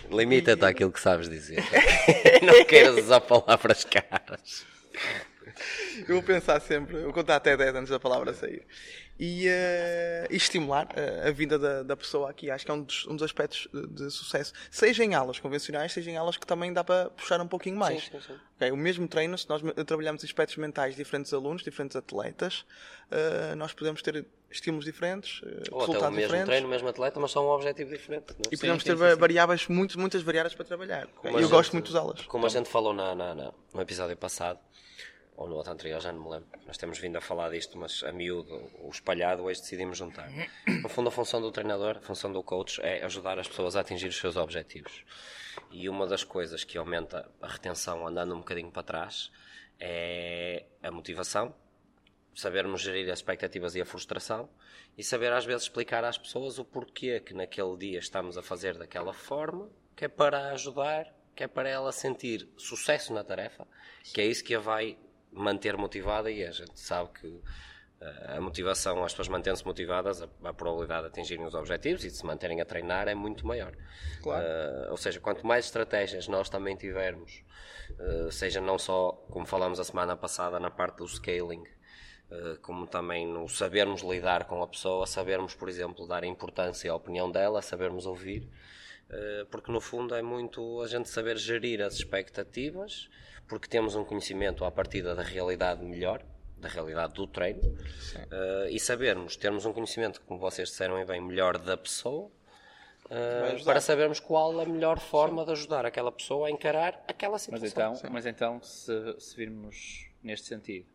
Limita-te 0.09 0.63
àquilo 0.65 0.92
que 0.92 1.00
sabes 1.00 1.27
dizer. 1.30 1.63
não 2.42 2.63
queiras 2.65 2.95
usar 2.98 3.19
palavras 3.21 3.83
caras. 3.83 4.65
Eu 6.07 6.15
vou 6.15 6.23
pensar 6.23 6.59
sempre, 6.59 6.95
eu 6.97 7.03
vou 7.05 7.13
contar 7.13 7.35
até 7.38 7.55
10 7.55 7.75
antes 7.75 7.89
da 7.89 7.99
palavra 7.99 8.33
sair. 8.33 8.63
E, 9.19 9.47
eh, 9.47 10.27
e 10.29 10.35
estimular 10.35 10.88
eh, 10.95 11.27
a 11.27 11.31
vinda 11.31 11.57
da, 11.57 11.81
da 11.81 11.97
pessoa 11.97 12.29
aqui. 12.29 12.51
Acho 12.51 12.63
que 12.65 12.69
é 12.69 12.73
um 12.73 12.83
dos, 12.83 13.07
um 13.07 13.15
dos 13.15 13.23
aspectos 13.23 13.67
de, 13.73 13.88
de 13.88 14.11
sucesso. 14.11 14.53
Seja 14.69 15.03
em 15.03 15.15
aulas 15.15 15.39
convencionais, 15.39 15.91
seja 15.91 16.11
em 16.11 16.17
aulas 16.17 16.38
que 16.38 16.45
também 16.45 16.71
dá 16.71 16.83
para 16.83 17.09
puxar 17.09 17.41
um 17.41 17.47
pouquinho 17.47 17.77
mais. 17.77 18.03
Sim, 18.03 18.11
sim, 18.11 18.21
sim. 18.27 18.39
Ok, 18.57 18.71
O 18.71 18.77
mesmo 18.77 19.07
treino, 19.07 19.35
se 19.38 19.49
nós 19.49 19.61
trabalharmos 19.88 20.23
aspectos 20.23 20.57
mentais 20.57 20.95
de 20.95 21.03
diferentes 21.03 21.33
alunos, 21.33 21.63
diferentes 21.63 21.95
atletas, 21.95 22.63
eh, 23.09 23.55
nós 23.55 23.73
podemos 23.73 24.01
ter 24.03 24.23
estímulos 24.51 24.85
diferentes, 24.85 25.41
Ou 25.44 25.49
até 25.49 25.73
o 25.73 25.77
resultados 25.79 26.01
mesmo 26.09 26.21
diferentes. 26.21 26.45
treino, 26.47 26.67
o 26.67 26.69
mesmo 26.69 26.88
atleta, 26.88 27.19
mas 27.19 27.31
só 27.31 27.44
um 27.44 27.49
objetivo 27.49 27.89
diferente. 27.89 28.25
não 28.38 28.45
é? 28.51 28.53
E 28.53 28.57
podemos 28.57 28.83
sim, 28.83 28.89
ter 28.89 28.95
sim, 28.95 28.99
va- 29.01 29.13
sim. 29.15 29.19
variáveis, 29.19 29.67
muito, 29.67 29.99
muitas 29.99 30.21
variáveis 30.21 30.53
para 30.53 30.63
trabalhar. 30.65 31.07
Como 31.07 31.35
a 31.35 31.39
eu 31.39 31.44
gente- 31.44 31.51
gosto 31.51 31.73
muito 31.73 31.85
de 31.85 31.91
usá-las. 31.91 32.21
Como 32.27 32.45
a 32.45 32.49
gente 32.49 32.69
falou 32.69 32.94
na, 32.94 33.15
na- 33.15 33.33
na- 33.35 33.51
no 33.73 33.81
episódio 33.81 34.15
passado, 34.15 34.59
ou 35.38 35.48
no 35.48 35.56
outro 35.56 35.72
anterior, 35.72 36.01
já 36.01 36.12
não 36.12 36.24
me 36.24 36.30
lembro. 36.31 36.50
Nós 36.66 36.78
temos 36.78 36.98
vindo 36.98 37.16
a 37.16 37.22
falar 37.22 37.51
disto, 37.51 37.78
mas 37.78 38.04
a 38.04 38.12
miúdo, 38.12 38.51
o 38.81 38.89
espalhado, 38.89 39.44
hoje 39.44 39.62
decidimos 39.62 39.95
juntar. 39.95 40.28
No 40.81 40.89
fundo, 40.89 41.10
a 41.10 41.12
função 41.12 41.39
do 41.39 41.51
treinador, 41.51 41.98
a 41.98 42.01
função 42.01 42.34
do 42.34 42.42
coach, 42.42 42.81
é 42.81 43.06
ajudar 43.06 43.38
as 43.38 43.48
pessoas 43.48 43.75
a 43.75 43.81
atingir 43.81 44.07
os 44.07 44.18
seus 44.18 44.36
objetivos. 44.36 45.06
E 45.72 45.88
uma 45.88 46.07
das 46.07 46.24
coisas 46.24 46.63
que 46.63 46.75
aumenta 46.75 47.30
a 47.39 47.48
retenção 47.48 48.07
andando 48.07 48.34
um 48.34 48.39
bocadinho 48.39 48.72
para 48.72 48.81
trás 48.81 49.31
é 49.80 50.66
a 50.81 50.89
motivação, 50.89 51.54
sabermos 52.33 52.81
gerir 52.81 53.07
as 53.12 53.19
expectativas 53.19 53.75
e 53.75 53.81
a 53.81 53.86
frustração 53.86 54.50
e 54.97 55.04
saber 55.04 55.31
às 55.31 55.45
vezes 55.45 55.64
explicar 55.64 56.04
às 56.04 56.18
pessoas 56.18 56.57
o 56.57 56.66
porquê 56.66 57.19
que 57.19 57.35
naquele 57.35 57.78
dia 57.78 58.00
estamos 58.00 58.40
a 58.40 58.42
fazer 58.42 58.76
daquela 58.76 59.14
forma, 59.14 59.69
que 59.95 60.06
é 60.06 60.07
para 60.07 60.50
ajudar, 60.50 61.14
que 61.35 61.44
é 61.44 61.47
para 61.47 61.69
ela 61.69 61.92
sentir 61.92 62.50
sucesso 62.57 63.14
na 63.14 63.23
tarefa, 63.23 63.68
que 64.04 64.19
é 64.19 64.26
isso 64.26 64.44
que 64.44 64.56
a 64.56 64.59
vai 64.59 64.97
manter 65.37 65.77
motivada 65.77 66.29
e 66.31 66.45
a 66.45 66.51
gente 66.51 66.79
sabe 66.79 67.09
que 67.19 67.41
eh, 68.01 68.35
a 68.37 68.41
motivação, 68.41 69.03
as 69.03 69.13
pessoas 69.13 69.27
mantendo-se 69.27 69.65
motivadas, 69.65 70.21
a, 70.21 70.27
a 70.44 70.53
probabilidade 70.53 71.03
de 71.03 71.07
atingirem 71.07 71.45
os 71.45 71.53
objetivos 71.53 72.03
e 72.03 72.09
de 72.09 72.15
se 72.15 72.25
manterem 72.25 72.61
a 72.61 72.65
treinar 72.65 73.07
é 73.07 73.15
muito 73.15 73.45
maior. 73.45 73.73
Claro. 74.21 74.45
Eh, 74.45 74.87
ou 74.91 74.97
seja, 74.97 75.19
quanto 75.19 75.45
mais 75.45 75.65
estratégias 75.65 76.27
nós 76.27 76.49
também 76.49 76.75
tivermos, 76.75 77.44
eh, 77.99 78.29
seja 78.31 78.61
não 78.61 78.77
só, 78.77 79.11
como 79.31 79.45
falamos 79.45 79.79
a 79.79 79.83
semana 79.83 80.15
passada, 80.15 80.59
na 80.59 80.69
parte 80.69 80.97
do 80.97 81.07
scaling, 81.07 81.63
eh, 82.29 82.57
como 82.61 82.85
também 82.85 83.25
no 83.25 83.47
sabermos 83.47 84.01
lidar 84.01 84.45
com 84.45 84.61
a 84.61 84.67
pessoa, 84.67 85.07
sabermos, 85.07 85.56
por 85.56 85.69
exemplo, 85.69 86.06
dar 86.07 86.23
importância 86.23 86.91
à 86.91 86.95
opinião 86.95 87.31
dela, 87.31 87.61
sabermos 87.61 88.06
ouvir, 88.06 88.49
porque 89.52 89.71
no 89.71 89.80
fundo 89.80 90.14
é 90.16 90.21
muito 90.21 90.81
a 90.81 90.87
gente 90.87 91.07
saber 91.09 91.37
gerir 91.37 91.81
as 91.81 91.94
expectativas, 91.95 93.09
porque 93.47 93.68
temos 93.68 93.95
um 93.95 94.04
conhecimento 94.04 94.66
à 94.66 94.71
partida 94.71 95.16
da 95.16 95.23
realidade 95.23 95.83
melhor, 95.83 96.23
da 96.57 96.68
realidade 96.68 97.14
do 97.14 97.26
treino, 97.28 97.61
eh, 98.31 98.68
e 98.71 98.80
sabermos, 98.80 99.35
termos 99.37 99.66
um 99.66 99.71
conhecimento, 99.73 100.19
como 100.21 100.40
vocês 100.40 100.69
disseram 100.69 101.04
bem, 101.06 101.21
melhor 101.21 101.57
da 101.57 101.78
pessoa, 101.78 102.30
eh, 103.09 103.52
ajudar. 103.54 103.71
para 103.73 103.81
sabermos 103.81 104.19
qual 104.19 104.59
a 104.59 104.66
melhor 104.66 104.99
forma 104.99 105.45
de 105.45 105.52
ajudar 105.52 105.85
aquela 105.85 106.11
pessoa 106.11 106.47
a 106.47 106.52
encarar 106.52 107.02
aquela 107.07 107.33
Mas 107.33 107.44
situação. 107.44 107.94
então, 107.94 108.09
mas 108.11 108.26
então 108.26 108.61
se, 108.61 108.92
se 109.19 109.35
virmos 109.37 110.09
neste 110.21 110.47
sentido, 110.47 110.87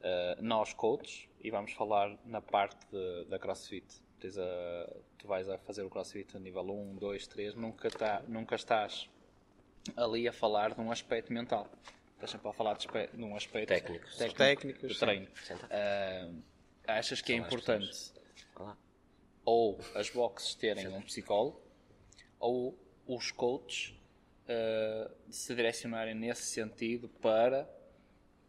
eh, 0.00 0.36
nós 0.40 0.72
coaches, 0.72 1.28
e 1.40 1.50
vamos 1.50 1.72
falar 1.72 2.16
na 2.24 2.40
parte 2.40 2.78
de- 2.90 3.24
da 3.28 3.38
CrossFit, 3.38 3.86
a- 4.26 4.96
tu 5.18 5.26
vais 5.26 5.48
a 5.48 5.58
fazer 5.58 5.82
o 5.82 5.90
CrossFit 5.90 6.36
a 6.36 6.40
nível 6.40 6.62
1, 6.62 6.96
2, 6.96 7.26
3, 7.26 7.54
nunca, 7.54 7.90
tá, 7.90 8.22
nunca 8.26 8.56
estás 8.56 9.08
ali 9.96 10.26
a 10.26 10.32
falar 10.32 10.74
de 10.74 10.80
um 10.80 10.90
aspecto 10.90 11.32
mental. 11.32 11.68
Estás 12.14 12.32
sempre 12.32 12.48
a 12.48 12.52
falar 12.52 12.76
de, 12.76 12.86
de 12.86 13.22
um 13.22 13.36
aspecto 13.36 13.68
Técnico. 13.68 14.06
Técnicos, 14.36 14.82
do 14.82 14.94
sim. 14.94 15.00
treino. 15.00 15.28
Eh, 15.70 16.30
achas 16.86 17.20
que 17.20 17.32
é 17.32 17.36
importante 17.36 18.12
ou 19.44 19.78
as 19.94 20.10
boxes 20.10 20.54
terem 20.54 20.88
um 20.88 21.00
psicólogo 21.00 21.60
ou 22.38 22.78
os 23.06 23.30
coaches 23.30 23.94
uh, 24.44 25.10
se 25.30 25.54
direcionarem 25.54 26.14
nesse 26.14 26.42
sentido 26.42 27.08
para 27.08 27.68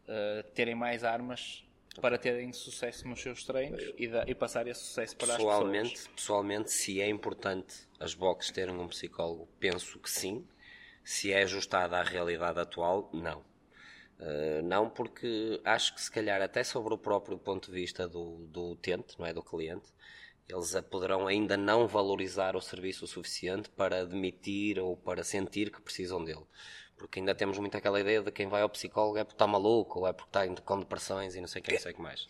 uh, 0.07 0.43
terem 0.51 0.75
mais 0.75 1.03
armas 1.03 1.63
para 1.99 2.17
terem 2.17 2.51
sucesso 2.53 3.07
nos 3.07 3.21
seus 3.21 3.43
treinos 3.43 3.93
e, 3.97 4.07
da- 4.07 4.25
e 4.27 4.35
passar 4.35 4.67
esse 4.67 4.81
sucesso 4.81 5.17
para 5.17 5.35
as 5.37 5.43
Pessoalmente, 5.43 5.91
pessoas. 5.91 6.07
pessoalmente, 6.15 6.71
se 6.71 7.01
é 7.01 7.07
importante 7.09 7.75
as 7.99 8.13
boxes 8.13 8.51
terem 8.51 8.75
um 8.77 8.87
psicólogo, 8.87 9.47
penso 9.59 9.99
que 9.99 10.09
sim. 10.09 10.47
Se 11.03 11.31
é 11.31 11.43
ajustada 11.43 11.97
à 11.97 12.03
realidade 12.03 12.59
atual, 12.59 13.09
não. 13.13 13.39
Uh, 14.19 14.61
não 14.63 14.89
porque 14.89 15.61
acho 15.63 15.95
que 15.95 16.01
se 16.01 16.11
calhar 16.11 16.41
até 16.41 16.63
sobre 16.63 16.93
o 16.93 16.97
próprio 16.97 17.37
ponto 17.37 17.71
de 17.71 17.79
vista 17.79 18.07
do, 18.07 18.45
do 18.47 18.71
utente, 18.71 19.17
não 19.17 19.25
é 19.25 19.33
do 19.33 19.41
cliente, 19.41 19.87
eles 20.47 20.73
poderão 20.89 21.27
ainda 21.27 21.55
não 21.55 21.87
valorizar 21.87 22.55
o 22.55 22.61
serviço 22.61 23.05
o 23.05 23.07
suficiente 23.07 23.69
para 23.69 24.01
admitir 24.01 24.79
ou 24.79 24.97
para 24.97 25.23
sentir 25.23 25.71
que 25.71 25.81
precisam 25.81 26.23
dele. 26.23 26.43
Porque 26.99 27.19
ainda 27.19 27.33
temos 27.33 27.57
muito 27.57 27.75
aquela 27.77 27.99
ideia 27.99 28.21
de 28.21 28.29
quem 28.29 28.47
vai 28.47 28.61
ao 28.61 28.69
psicólogo 28.69 29.17
é 29.17 29.23
porque 29.23 29.35
está 29.35 29.47
maluco 29.47 29.99
ou 29.99 30.07
é 30.07 30.11
porque 30.11 30.37
está 30.37 30.61
com 30.61 30.79
depressões 30.79 31.33
e 31.33 31.39
não 31.39 31.47
sei 31.47 31.61
o 31.61 31.63
que, 31.63 31.71
não 31.71 31.79
sei 31.79 31.91
o 31.93 31.95
que 31.95 32.01
mais. 32.01 32.27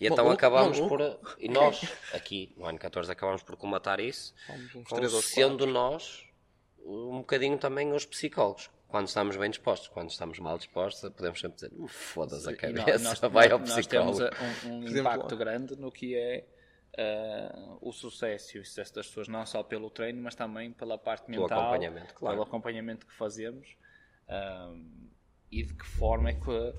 E 0.00 0.06
então 0.06 0.24
maluco, 0.24 0.34
acabamos 0.34 0.80
maluco. 0.80 0.96
por. 0.96 1.36
E 1.38 1.48
nós, 1.52 1.82
aqui 2.14 2.52
no 2.56 2.64
ano 2.64 2.78
14, 2.78 3.12
acabamos 3.12 3.42
por 3.42 3.56
comatar 3.56 4.00
isso, 4.00 4.34
sendo 5.22 5.66
nós 5.66 6.24
um 6.82 7.18
bocadinho 7.18 7.58
também 7.58 7.92
os 7.92 8.06
psicólogos. 8.06 8.70
Quando 8.88 9.06
estamos 9.06 9.36
bem 9.36 9.50
dispostos, 9.50 9.88
quando 9.88 10.08
estamos 10.08 10.38
mal 10.38 10.56
dispostos, 10.56 11.10
podemos 11.10 11.38
sempre 11.38 11.56
dizer: 11.56 11.70
foda-se 11.88 12.48
a 12.48 12.56
cabeça, 12.56 12.98
nós, 13.00 13.18
vai 13.30 13.50
ao 13.50 13.60
psicólogo. 13.60 14.20
Nós 14.20 14.30
temos 14.30 14.64
um, 14.64 14.84
um 14.84 14.98
impacto 14.98 15.36
grande 15.36 15.76
no 15.76 15.92
que 15.92 16.16
é 16.16 16.46
uh, 16.98 17.78
o 17.82 17.92
sucesso 17.92 18.56
e 18.56 18.60
o 18.60 18.64
sucesso 18.64 18.94
das 18.94 19.06
pessoas, 19.06 19.28
não 19.28 19.44
só 19.44 19.62
pelo 19.62 19.90
treino, 19.90 20.22
mas 20.22 20.34
também 20.34 20.72
pela 20.72 20.96
parte 20.96 21.30
mental, 21.30 21.60
acompanhamento, 21.60 22.14
claro. 22.14 22.36
pelo 22.36 22.46
acompanhamento 22.46 23.06
que 23.06 23.12
fazemos 23.12 23.76
uh, 24.28 24.78
e 25.50 25.62
de 25.62 25.74
que 25.74 25.86
forma 25.86 26.30
é 26.30 26.34
que 26.34 26.74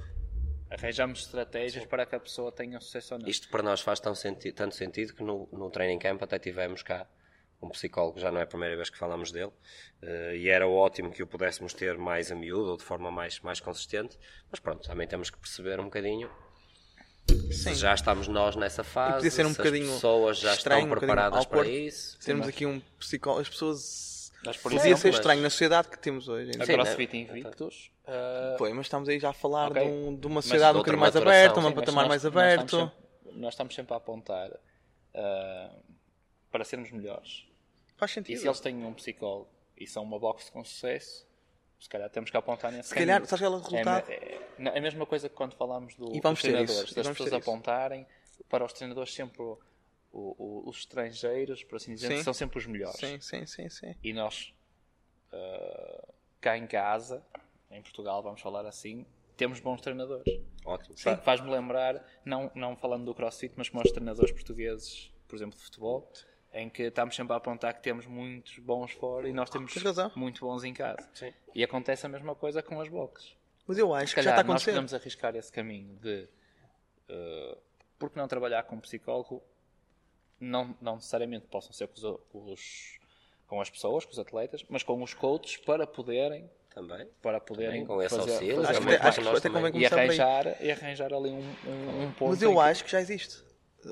arranjamos 0.70 1.22
estratégias 1.22 1.84
Sim. 1.84 1.89
para 1.89 2.06
que 2.06 2.15
a 2.15 2.20
pessoa 2.20 2.51
tenha 2.51 2.79
sucesso 2.79 3.15
ou 3.15 3.20
não. 3.20 3.27
Isto 3.27 3.50
para 3.50 3.63
nós 3.63 3.82
faz 3.82 4.00
tão 4.00 4.13
senti 4.13 4.51
tanto 4.51 4.75
sentido 4.75 5.13
que 5.13 5.24
no, 5.24 5.50
no 5.51 5.70
training 5.70 6.00
camp 6.00 6.22
até 6.22 6.38
tivemos 6.38 6.84
cá 6.84 7.08
um 7.62 7.70
psicólogo, 7.70 8.20
já 8.20 8.32
não 8.32 8.39
é 8.39 8.44
a 8.44 8.48
primeira 8.48 8.75
vez 8.75 8.89
que 8.89 8.98
falamos 8.98 9.32
dele, 9.32 9.51
uh, 10.01 10.36
e 10.36 10.48
era 10.48 10.68
ótimo 10.68 11.12
que 11.12 11.22
o 11.22 11.27
pudéssemos 11.27 11.74
ter 11.74 11.98
mais 11.98 12.32
a 12.32 12.36
miúdo 12.36 12.72
ou 12.72 12.77
de 12.77 12.84
forma 12.84 13.12
mais, 13.12 13.39
mais 13.41 13.60
consistente, 13.60 14.18
mas 14.50 14.60
pronto, 14.60 14.88
também 14.88 15.08
temos 15.08 15.29
que 15.29 15.38
perceber 15.38 15.79
um 15.79 15.86
bocadinho 15.86 16.29
Sim. 17.51 17.75
já 17.75 17.94
estamos 17.94 18.27
nós 18.27 18.56
nessa 18.56 18.84
fase, 18.84 19.27
e 19.27 19.32
ser 19.32 19.46
um 19.46 19.53
bocadinho 19.53 19.88
as 19.88 19.96
pessoas 19.96 20.39
já 20.39 20.53
estranho, 20.53 20.84
estão 20.84 20.98
preparadas 20.98 21.46
um 21.46 21.50
para 21.50 21.68
isso. 21.68 22.18
Temos 22.20 22.48
aqui 22.48 22.65
um 22.65 22.79
psicólogo, 22.98 23.41
as 23.41 23.50
pessoas. 23.50 24.19
Por 24.43 24.72
podia 24.72 24.96
ser 24.96 25.10
estranho 25.10 25.41
na 25.41 25.50
sociedade 25.50 25.89
que 25.89 26.00
temos 26.00 26.27
hoje. 26.29 26.51
A 26.60 26.65
CrossFit 26.65 27.17
Invictus. 27.17 27.91
Uh... 28.08 28.58
Foi, 28.58 28.72
mas 28.72 28.86
estamos 28.86 29.10
aí 29.10 29.19
já 29.19 29.29
a 29.29 29.34
falar 29.34 29.72
okay. 29.72 29.84
de, 29.84 29.89
um, 29.89 30.15
de, 30.15 30.27
uma 30.27 30.41
sociedade 30.41 30.77
um 30.77 30.79
bocadinho 30.79 31.01
mais 31.01 31.15
aberta, 31.15 31.60
um 31.60 31.72
patamar 31.74 32.08
mais 32.08 32.25
aberto. 32.25 32.77
Nós 32.77 32.88
estamos, 32.88 32.93
sempre, 32.93 33.39
nós 33.41 33.53
estamos 33.53 33.75
sempre 33.75 33.93
a 33.93 33.98
apontar 33.98 34.50
uh, 34.51 35.84
para 36.50 36.63
sermos 36.63 36.89
melhores. 36.91 37.46
Faz 37.98 38.12
sentido. 38.12 38.36
E 38.36 38.39
se 38.39 38.48
eles 38.48 38.60
têm 38.62 38.86
um 38.86 38.93
psicólogo 38.93 39.50
e 39.77 39.86
são 39.86 40.03
uma 40.03 40.17
box 40.17 40.50
com 40.50 40.63
sucesso, 40.63 41.27
se 41.79 41.89
calhar 41.89 42.10
temos 42.10 42.29
que 42.29 42.38
apontar 42.38 42.72
nesse 42.72 42.89
Se 42.89 42.96
calhar, 42.96 43.25
sabes 43.25 43.46
aquele 43.46 43.62
resultado? 43.62 44.10
É, 44.10 44.13
é, 44.13 44.41
é, 44.58 44.77
a 44.77 44.81
mesma 44.81 45.05
coisa 45.05 45.27
que 45.27 45.36
quando 45.36 45.55
falamos 45.55 45.96
do, 45.96 46.15
e 46.15 46.22
dos 46.22 46.41
treinadores, 46.41 46.93
das 46.93 47.08
pessoas 47.08 47.34
apontarem 47.34 48.05
para 48.50 48.65
os 48.65 48.74
treinadores 48.74 49.13
sempre 49.13 49.43
o, 50.12 50.36
o, 50.38 50.70
os 50.70 50.80
estrangeiros, 50.80 51.63
por 51.63 51.78
assim 51.78 51.94
dizer, 51.94 52.24
são 52.24 52.34
sempre 52.34 52.58
os 52.58 52.66
melhores. 52.66 53.00
Sim, 53.00 53.20
sim, 53.20 53.46
sim. 53.46 53.70
sim. 53.70 53.96
E 54.04 54.13
nós, 54.13 54.54
uh, 55.32 56.13
cá 56.42 56.58
em 56.58 56.68
casa, 56.68 57.24
em 57.72 57.82
Portugal, 57.82 58.22
vamos 58.24 58.42
falar 58.42 58.66
assim, 58.66 59.06
temos 59.38 59.60
bons 59.60 59.82
treinadores. 59.82 60.42
Ótimo. 60.66 60.96
Faz-me 61.24 61.50
lembrar, 61.50 62.06
não, 62.25 62.51
não 62.56 62.75
falando 62.75 63.06
do 63.06 63.16
CrossFit, 63.16 63.54
mas 63.56 63.70
como 63.70 63.84
os 63.84 63.92
treinadores 63.92 64.32
portugueses, 64.32 65.12
por 65.28 65.36
exemplo, 65.36 65.58
de 65.58 65.63
futebol, 65.63 66.12
em 66.51 66.70
que 66.70 66.84
estamos 66.84 67.16
sempre 67.16 67.34
a 67.34 67.38
apontar 67.38 67.74
que 67.75 67.82
temos 67.82 68.06
muitos 68.06 68.58
bons 68.60 68.92
fora 68.92 69.30
e 69.30 69.34
nós 69.34 69.50
temos 69.50 69.72
muito 70.16 70.42
bons 70.42 70.63
em 70.63 70.74
casa. 70.74 71.08
Sim. 71.13 71.32
E 71.54 71.63
acontece 71.63 72.06
a 72.06 72.10
mesma 72.10 72.36
coisa 72.36 72.62
com 72.63 72.82
as 72.82 72.89
boxes. 72.89 73.38
Mas 73.68 73.78
eu 73.78 73.94
acho 73.94 74.16
que 74.16 74.22
já 74.22 74.32
está 74.32 74.42
acontecendo. 74.42 74.75
Nós 74.75 74.89
podemos 74.89 74.94
arriscar 74.96 75.36
esse 75.36 75.51
caminho 75.51 75.96
de 75.98 76.28
uh, 77.08 77.58
por 78.00 78.10
que 78.10 78.18
não 78.18 78.28
trabalhar 78.28 78.63
com 78.63 78.75
um 78.75 78.80
psicólogo? 78.80 79.44
Não, 80.39 80.75
não 80.81 80.96
necessariamente 80.96 81.48
possam 81.48 81.74
ser 81.74 81.88
com, 81.88 81.96
os, 81.96 82.19
os, 82.34 83.00
com 83.48 83.62
as 83.62 83.69
pessoas, 83.69 84.05
com 84.05 84.12
os 84.12 84.19
atletas, 84.19 84.63
mas 84.69 84.84
com 84.84 85.01
os 85.01 85.13
coaches 85.13 85.58
para 85.58 85.86
poderem 85.86 86.50
também. 86.74 87.08
para 87.22 87.39
poderem 87.41 87.84
também, 87.84 87.86
com 87.86 88.01
esse 88.01 88.15
fazer, 88.15 88.31
auxílio 88.31 88.55
fazer, 88.63 88.69
acho 88.69 88.88
que, 88.88 88.96
acho 88.96 89.19
que 89.19 89.25
nós 89.25 89.41
também. 89.41 89.81
e 89.81 89.86
arranjar 89.86 90.63
e 90.63 90.72
arranjar 90.72 91.13
ali 91.13 91.29
um, 91.29 91.39
um, 91.67 92.03
um 92.03 92.12
ponto 92.13 92.29
mas 92.29 92.41
eu 92.41 92.60
acho 92.60 92.86
que 92.86 92.91
já 92.91 93.01
existe. 93.01 93.43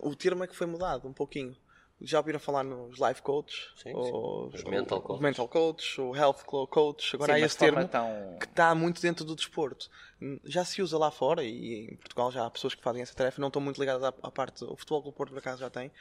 O 0.01 0.15
termo 0.15 0.43
é 0.43 0.47
que 0.47 0.55
foi 0.55 0.67
mudado 0.67 1.07
um 1.07 1.13
pouquinho 1.13 1.55
já 1.99 2.19
ouviram 2.19 2.39
falar 2.39 2.63
nos 2.63 2.99
life 2.99 3.21
coaches? 3.21 3.69
Sim, 3.75 3.93
ou, 3.93 4.51
sim. 4.51 4.57
Os 4.57 4.63
mental 4.63 5.01
coaches. 5.01 5.21
mental 5.21 5.47
coach, 5.47 6.01
o 6.01 6.15
health 6.15 6.43
coach. 6.45 7.15
Agora 7.15 7.33
sim, 7.33 7.41
há 7.41 7.45
esse 7.45 7.57
termo 7.57 7.87
tão... 7.87 8.37
que 8.39 8.45
está 8.45 8.75
muito 8.75 9.01
dentro 9.01 9.25
do 9.25 9.35
desporto. 9.35 9.89
Já 10.43 10.63
se 10.63 10.81
usa 10.81 10.97
lá 10.97 11.09
fora 11.09 11.43
e 11.43 11.91
em 11.91 11.95
Portugal 11.95 12.31
já 12.31 12.45
há 12.45 12.49
pessoas 12.49 12.75
que 12.75 12.83
fazem 12.83 13.01
essa 13.01 13.15
tarefa. 13.15 13.41
Não 13.41 13.47
estão 13.47 13.61
muito 13.61 13.79
ligadas 13.79 14.03
à, 14.03 14.13
à 14.21 14.31
parte. 14.31 14.63
O 14.63 14.75
futebol 14.75 15.01
do 15.01 15.11
Porto, 15.11 15.31
por 15.31 15.39
acaso, 15.39 15.59
já 15.59 15.69
tem. 15.69 15.91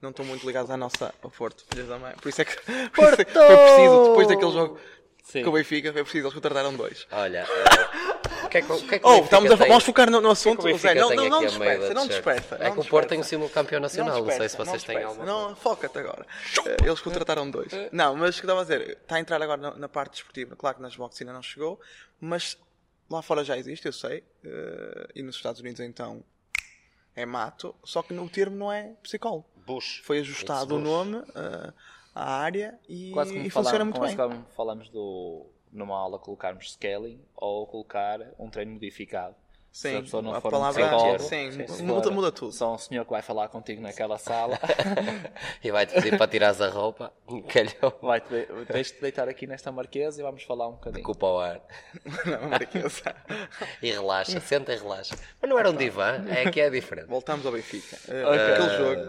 Não 0.00 0.10
estão 0.10 0.24
muito 0.24 0.46
ligados 0.46 0.70
à 0.70 0.76
nossa. 0.76 1.14
ao 1.22 1.30
Porto, 1.30 1.64
filhas 1.70 1.88
da 1.88 1.98
mãe. 1.98 2.14
Por 2.14 2.28
isso 2.28 2.40
é 2.40 2.44
que. 2.44 2.56
Porto! 2.94 3.16
foi 3.16 3.24
preciso, 3.24 4.08
depois 4.08 4.28
daquele 4.28 4.52
jogo 4.52 4.78
Sim. 5.22 5.42
com 5.42 5.50
o 5.50 5.52
Benfica, 5.52 5.92
foi 5.92 6.02
preciso. 6.02 6.24
Eles 6.24 6.34
contrataram 6.34 6.74
dois. 6.74 7.06
Olha. 7.10 7.46
Que 8.52 8.58
é 8.58 8.60
que, 8.62 8.82
que, 8.86 8.94
é 8.96 8.98
que 8.98 9.06
oh, 9.08 9.20
estamos 9.20 9.50
a, 9.50 9.56
vamos 9.56 9.82
focar 9.82 10.10
no, 10.10 10.20
no 10.20 10.30
assunto. 10.30 10.62
Que 10.62 10.76
Zé, 10.76 10.94
não, 10.94 11.08
não, 11.08 11.26
não 11.26 11.46
dispersa, 11.46 11.94
não 11.94 12.06
dispersa. 12.06 12.58
É 12.60 12.70
que 12.70 12.80
o 12.80 12.84
Porto 12.84 13.08
tem 13.08 13.18
um 13.18 13.22
símbolo 13.22 13.48
campeão 13.48 13.80
nacional, 13.80 14.18
não, 14.18 14.26
não 14.26 14.36
sei 14.36 14.46
se 14.46 14.58
vocês 14.58 14.84
têm 14.84 15.02
alguma. 15.02 15.24
Não, 15.24 15.56
foca-te 15.56 15.98
agora. 15.98 16.26
Eh, 16.66 16.76
eles 16.84 17.00
contrataram 17.00 17.50
dois. 17.50 17.72
Não, 17.90 18.14
mas 18.14 18.36
o 18.36 18.40
que 18.40 18.44
estava 18.44 18.60
a 18.60 18.64
dizer, 18.64 18.98
está 19.00 19.16
a 19.16 19.20
entrar 19.20 19.40
agora 19.40 19.58
na, 19.58 19.74
na 19.76 19.88
parte 19.88 20.12
desportiva. 20.12 20.54
Claro 20.54 20.76
que 20.76 20.82
nas 20.82 20.94
boxes 20.94 21.22
ainda 21.22 21.32
não 21.32 21.42
chegou, 21.42 21.80
mas 22.20 22.58
lá 23.08 23.22
fora 23.22 23.42
já 23.42 23.56
existe, 23.56 23.86
eu 23.86 23.92
sei. 23.92 24.18
Uh, 24.44 25.08
e 25.14 25.22
nos 25.22 25.36
Estados 25.36 25.62
Unidos 25.62 25.80
então 25.80 26.22
é 27.16 27.24
mato, 27.24 27.74
só 27.82 28.02
que 28.02 28.12
no 28.12 28.28
termo 28.28 28.54
não 28.54 28.70
é 28.70 28.92
psicólogo. 29.02 29.46
Bush. 29.64 30.02
Foi 30.04 30.18
ajustado 30.18 30.76
o 30.76 30.78
nome 30.78 31.16
uh, 31.16 31.72
à 32.14 32.34
área 32.34 32.78
e, 32.86 33.14
e 33.46 33.48
funciona 33.48 33.82
muito 33.82 33.98
bem. 33.98 34.14
Quase 34.14 34.38
falamos 34.54 34.90
do 34.90 35.46
numa 35.72 35.96
aula 35.96 36.18
colocarmos 36.18 36.72
scaling 36.72 37.20
ou 37.34 37.66
colocar 37.66 38.20
um 38.38 38.50
treino 38.50 38.72
modificado. 38.72 39.34
Sim, 39.72 39.88
se 39.88 39.96
a 39.96 40.02
pessoa 40.02 40.22
não 40.22 40.34
a 40.34 40.40
for 40.40 40.50
palavra 40.50 40.84
um 40.96 41.18
sim, 41.18 41.50
sim, 41.50 41.82
muda, 41.82 42.10
muda 42.10 42.30
tudo. 42.30 42.52
Só 42.52 42.74
um 42.74 42.78
senhor 42.78 43.06
que 43.06 43.10
vai 43.10 43.22
falar 43.22 43.48
contigo 43.48 43.80
naquela 43.80 44.18
sala 44.18 44.58
e 45.64 45.70
vai-te 45.70 45.94
pedir 45.94 46.18
para 46.18 46.28
tirares 46.28 46.60
a 46.60 46.68
roupa, 46.68 47.10
calhou. 47.48 47.98
Vai-te 48.02 48.46
deixa-te 48.70 49.00
deitar 49.00 49.30
aqui 49.30 49.46
nesta 49.46 49.72
marquesa 49.72 50.20
e 50.20 50.22
vamos 50.22 50.42
falar 50.42 50.68
um 50.68 50.72
bocadinho. 50.72 51.02
Culpa 51.02 51.26
ao 51.26 51.40
ar. 51.40 51.62
Não, 52.26 52.50
marquesa. 52.50 53.16
e 53.82 53.90
relaxa, 53.90 54.38
senta 54.40 54.74
e 54.74 54.76
relaxa. 54.76 55.16
Mas 55.40 55.50
não 55.50 55.58
era 55.58 55.70
um 55.70 55.76
divã, 55.76 56.22
é 56.28 56.50
que 56.50 56.60
é 56.60 56.68
diferente. 56.68 57.06
Voltamos 57.06 57.46
ao 57.46 57.52
Benfica. 57.52 57.96
Uh, 58.08 58.28
aquele 58.28 58.76
jogo. 58.76 59.02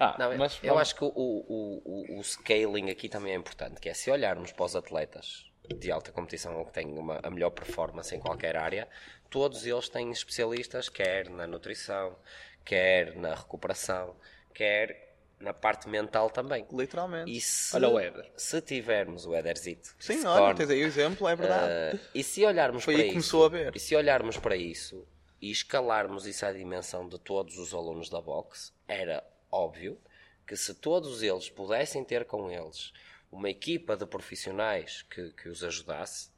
ah, 0.00 0.16
não, 0.18 0.36
mas, 0.38 0.58
eu 0.62 0.68
vamos... 0.70 0.80
acho 0.80 0.94
que 0.94 1.04
o, 1.04 1.12
o, 1.14 1.82
o, 1.84 2.18
o 2.18 2.24
scaling 2.24 2.90
aqui 2.90 3.08
também 3.08 3.34
é 3.34 3.36
importante, 3.36 3.80
que 3.80 3.88
é 3.88 3.94
se 3.94 4.10
olharmos 4.10 4.50
para 4.52 4.64
os 4.64 4.74
atletas 4.74 5.44
de 5.74 5.90
alta 5.90 6.12
competição 6.12 6.56
ou 6.56 6.64
que 6.64 6.72
têm 6.72 6.86
uma, 6.98 7.20
a 7.22 7.30
melhor 7.30 7.50
performance 7.50 8.14
em 8.14 8.20
qualquer 8.20 8.56
área, 8.56 8.88
todos 9.36 9.66
eles 9.66 9.86
têm 9.90 10.10
especialistas, 10.10 10.88
quer 10.88 11.28
na 11.28 11.46
nutrição, 11.46 12.16
quer 12.64 13.14
na 13.16 13.34
recuperação, 13.34 14.16
quer 14.54 15.14
na 15.38 15.52
parte 15.52 15.90
mental 15.90 16.30
também. 16.30 16.66
Literalmente. 16.72 17.30
E 17.30 17.38
se, 17.38 17.76
Olha 17.76 17.90
o 17.90 18.00
Éder. 18.00 18.32
Se 18.34 18.62
tivermos 18.62 19.26
o 19.26 19.34
Éderzito. 19.34 19.94
Sim, 19.98 20.24
olha, 20.24 20.54
tens 20.54 20.70
aí 20.70 20.82
o 20.82 20.86
exemplo, 20.86 21.28
é 21.28 21.36
verdade. 21.36 21.96
Uh, 21.96 22.00
e 22.14 22.22
se 22.22 22.46
olharmos 22.46 22.82
Foi 22.82 22.94
para 22.94 23.02
aí 23.02 23.08
isso, 23.08 23.14
começou 23.14 23.44
a 23.44 23.48
ver. 23.50 23.76
E 23.76 23.78
se 23.78 23.94
olharmos 23.94 24.38
para 24.38 24.56
isso 24.56 25.06
e 25.38 25.50
escalarmos 25.50 26.26
isso 26.26 26.46
à 26.46 26.50
dimensão 26.50 27.06
de 27.06 27.18
todos 27.18 27.58
os 27.58 27.74
alunos 27.74 28.08
da 28.08 28.22
box, 28.22 28.72
era 28.88 29.22
óbvio 29.52 30.00
que 30.46 30.56
se 30.56 30.72
todos 30.72 31.22
eles 31.22 31.50
pudessem 31.50 32.02
ter 32.02 32.24
com 32.24 32.50
eles 32.50 32.90
uma 33.30 33.50
equipa 33.50 33.98
de 33.98 34.06
profissionais 34.06 35.02
que, 35.02 35.30
que 35.32 35.50
os 35.50 35.62
ajudasse, 35.62 36.30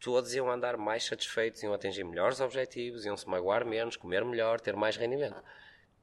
todos 0.00 0.34
iam 0.34 0.50
andar 0.50 0.76
mais 0.76 1.04
satisfeitos, 1.04 1.62
iam 1.62 1.72
atingir 1.72 2.04
melhores 2.04 2.40
objetivos, 2.40 3.04
iam 3.04 3.16
se 3.16 3.28
magoar 3.28 3.64
menos, 3.64 3.96
comer 3.96 4.24
melhor, 4.24 4.60
ter 4.60 4.76
mais 4.76 4.96
rendimento. 4.96 5.42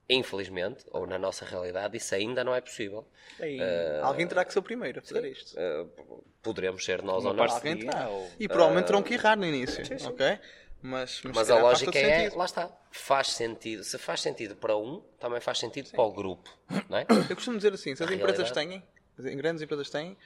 Infelizmente, 0.08 0.84
ou 0.92 1.04
na 1.06 1.18
nossa 1.18 1.44
realidade, 1.44 1.96
isso 1.96 2.14
ainda 2.14 2.44
não 2.44 2.54
é 2.54 2.60
possível. 2.60 3.08
uh, 3.40 4.04
alguém 4.04 4.26
terá 4.26 4.44
que 4.44 4.52
ser 4.52 4.60
o 4.60 4.62
primeiro 4.62 5.00
a 5.00 5.02
fazer 5.02 5.22
sim, 5.22 5.28
isto. 5.30 5.56
Uh, 5.58 6.24
poderemos 6.42 6.84
ser 6.84 7.02
nós 7.02 7.24
ou 7.24 7.34
não. 7.34 7.42
Alguém 7.42 7.78
terá. 7.78 8.08
Ou... 8.08 8.30
E 8.38 8.46
provavelmente 8.46 8.84
uh, 8.84 8.86
terão 8.86 9.02
que 9.02 9.14
errar 9.14 9.36
no 9.36 9.44
início. 9.44 9.84
Sim, 9.84 9.98
sim. 9.98 10.06
Ok? 10.06 10.38
Mas, 10.80 11.20
mas, 11.24 11.34
mas 11.34 11.50
a 11.50 11.58
lógica 11.58 11.98
é, 11.98 12.18
sentido. 12.18 12.38
lá 12.38 12.44
está, 12.44 12.70
faz 12.92 13.28
sentido. 13.32 13.82
Se 13.82 13.98
faz 13.98 14.20
sentido 14.20 14.54
para 14.54 14.76
um, 14.76 15.02
também 15.18 15.40
faz 15.40 15.58
sentido 15.58 15.90
para 15.90 16.04
o 16.04 16.12
grupo. 16.12 16.48
Não 16.88 16.98
é? 16.98 17.06
Eu 17.28 17.34
costumo 17.34 17.56
dizer 17.56 17.72
assim: 17.72 17.96
se 17.96 18.04
as 18.04 18.10
empresas 18.10 18.50
têm, 18.52 18.84
em 19.18 19.36
grandes 19.36 19.62
empresas 19.62 19.90
têm, 19.90 20.16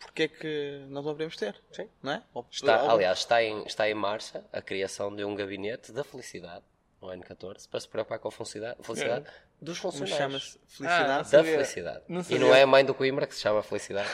porque 0.00 0.22
é 0.24 0.28
que 0.28 0.84
nós 0.88 1.04
não 1.04 1.12
podemos 1.12 1.36
ter? 1.36 1.54
Sim. 1.70 1.88
Não 2.02 2.12
é? 2.12 2.22
Está, 2.50 2.90
aliás, 2.90 3.18
está 3.20 3.42
em, 3.42 3.62
está 3.64 3.88
em 3.88 3.94
marcha 3.94 4.44
a 4.52 4.60
criação 4.60 5.14
de 5.14 5.24
um 5.24 5.34
gabinete 5.36 5.92
da 5.92 6.02
felicidade. 6.02 6.64
no 7.00 7.08
N14 7.08 7.68
para 7.68 7.80
se 7.80 7.88
preocupar 7.88 8.18
com 8.18 8.28
a 8.28 8.32
felicidade, 8.32 8.76
felicidade 8.82 9.24
dos 9.60 9.76
Mas 9.76 9.78
funcionários. 9.78 10.16
chama-se 10.18 10.58
felicidade. 10.68 11.10
Ah, 11.12 11.18
Da 11.18 11.24
Sabia. 11.24 11.52
felicidade. 11.52 12.02
Não 12.08 12.22
e 12.30 12.38
não 12.38 12.54
é 12.54 12.62
a 12.62 12.66
mãe 12.66 12.82
do 12.84 12.94
Coimbra 12.94 13.26
que 13.26 13.34
se 13.34 13.40
chama 13.42 13.62
Felicidade. 13.62 14.08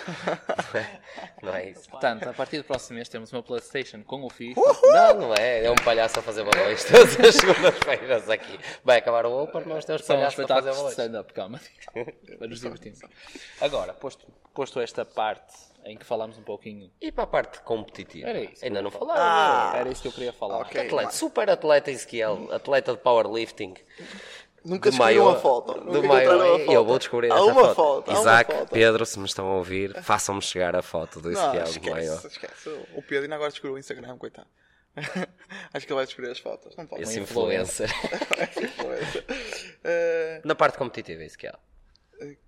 não, 0.72 0.74
é, 0.80 1.00
não 1.42 1.54
é 1.54 1.70
isso. 1.70 1.88
Portanto, 1.88 2.28
a 2.28 2.32
partir 2.32 2.58
do 2.58 2.64
próximo 2.64 2.96
mês 2.96 3.08
temos 3.08 3.32
uma 3.32 3.42
Playstation 3.44 4.02
com 4.02 4.24
o 4.24 4.30
FIFA. 4.30 4.60
Não, 4.82 5.14
não 5.20 5.34
é. 5.34 5.64
É 5.64 5.70
um 5.70 5.76
palhaço 5.76 6.18
a 6.18 6.22
fazer 6.22 6.44
balões 6.44 6.82
todas 6.90 7.18
as 7.20 7.34
segundas-feiras 7.36 8.28
aqui. 8.30 8.58
Vai 8.84 8.98
acabar 8.98 9.24
o 9.26 9.42
Open, 9.44 9.64
nós 9.66 9.84
temos 9.84 10.04
São 10.04 10.16
palhaços 10.16 10.40
a 10.40 10.46
fazer 10.48 10.70
balões. 10.72 10.92
stand-up 10.92 11.32
comedy. 11.34 11.70
para 12.38 12.46
nos 12.48 12.60
divertirmos. 12.60 13.00
Agora, 13.60 13.94
posto, 13.94 14.26
posto 14.54 14.80
esta 14.80 15.04
parte 15.04 15.54
em 15.86 15.96
que 15.96 16.04
falamos 16.04 16.36
um 16.38 16.42
pouquinho. 16.42 16.90
E 17.00 17.10
para 17.12 17.24
a 17.24 17.26
parte 17.26 17.60
competitiva? 17.60 18.28
Era 18.28 18.40
isso. 18.40 18.64
Ainda 18.64 18.82
não 18.82 18.88
Ah, 18.88 18.92
falaram. 18.98 19.78
Era 19.80 19.88
isso 19.90 20.02
que 20.02 20.08
eu 20.08 20.12
queria 20.12 20.32
falar. 20.32 20.58
ok. 20.58 20.86
Atleta, 20.86 21.10
super 21.10 21.48
atleta 21.50 21.90
Ezequiel, 21.90 22.48
atleta 22.52 22.92
de 22.92 22.98
powerlifting. 22.98 23.74
Nunca 24.64 24.90
de 24.90 24.96
descobriram 24.96 25.24
maior, 25.26 25.36
a 25.36 25.40
foto. 25.40 25.74
Do 25.74 26.02
foto. 26.02 26.72
eu 26.72 26.84
vou 26.84 26.98
descobrir 26.98 27.30
Há 27.30 27.36
essa 27.36 27.44
uma 27.44 27.62
foto. 27.62 27.74
foto. 27.76 28.10
uma 28.10 28.20
Isaac, 28.20 28.52
foto. 28.52 28.70
Pedro, 28.72 29.06
se 29.06 29.18
me 29.18 29.26
estão 29.26 29.46
a 29.48 29.54
ouvir, 29.58 30.02
façam-me 30.02 30.42
chegar 30.42 30.74
a 30.74 30.82
foto 30.82 31.20
do 31.20 31.30
Ezequiel 31.30 31.64
de 31.64 31.90
maior. 31.90 32.14
esquece, 32.16 32.26
esquece. 32.44 32.68
O 32.96 33.00
Pedro 33.02 33.22
ainda 33.24 33.36
agora 33.36 33.50
descobriu 33.50 33.74
o 33.76 33.78
Instagram, 33.78 34.18
coitado. 34.18 34.48
Acho 35.72 35.86
que 35.86 35.92
ele 35.92 35.96
vai 35.98 36.06
descobrir 36.06 36.30
as 36.32 36.38
fotos. 36.40 36.74
Não 36.76 36.84
pode. 36.86 37.02
Esse 37.02 37.20
influencer. 37.20 37.88
Eh, 39.84 40.40
Na 40.44 40.54
parte 40.54 40.78
competitiva, 40.78 41.22
Ezequiel. 41.22 41.58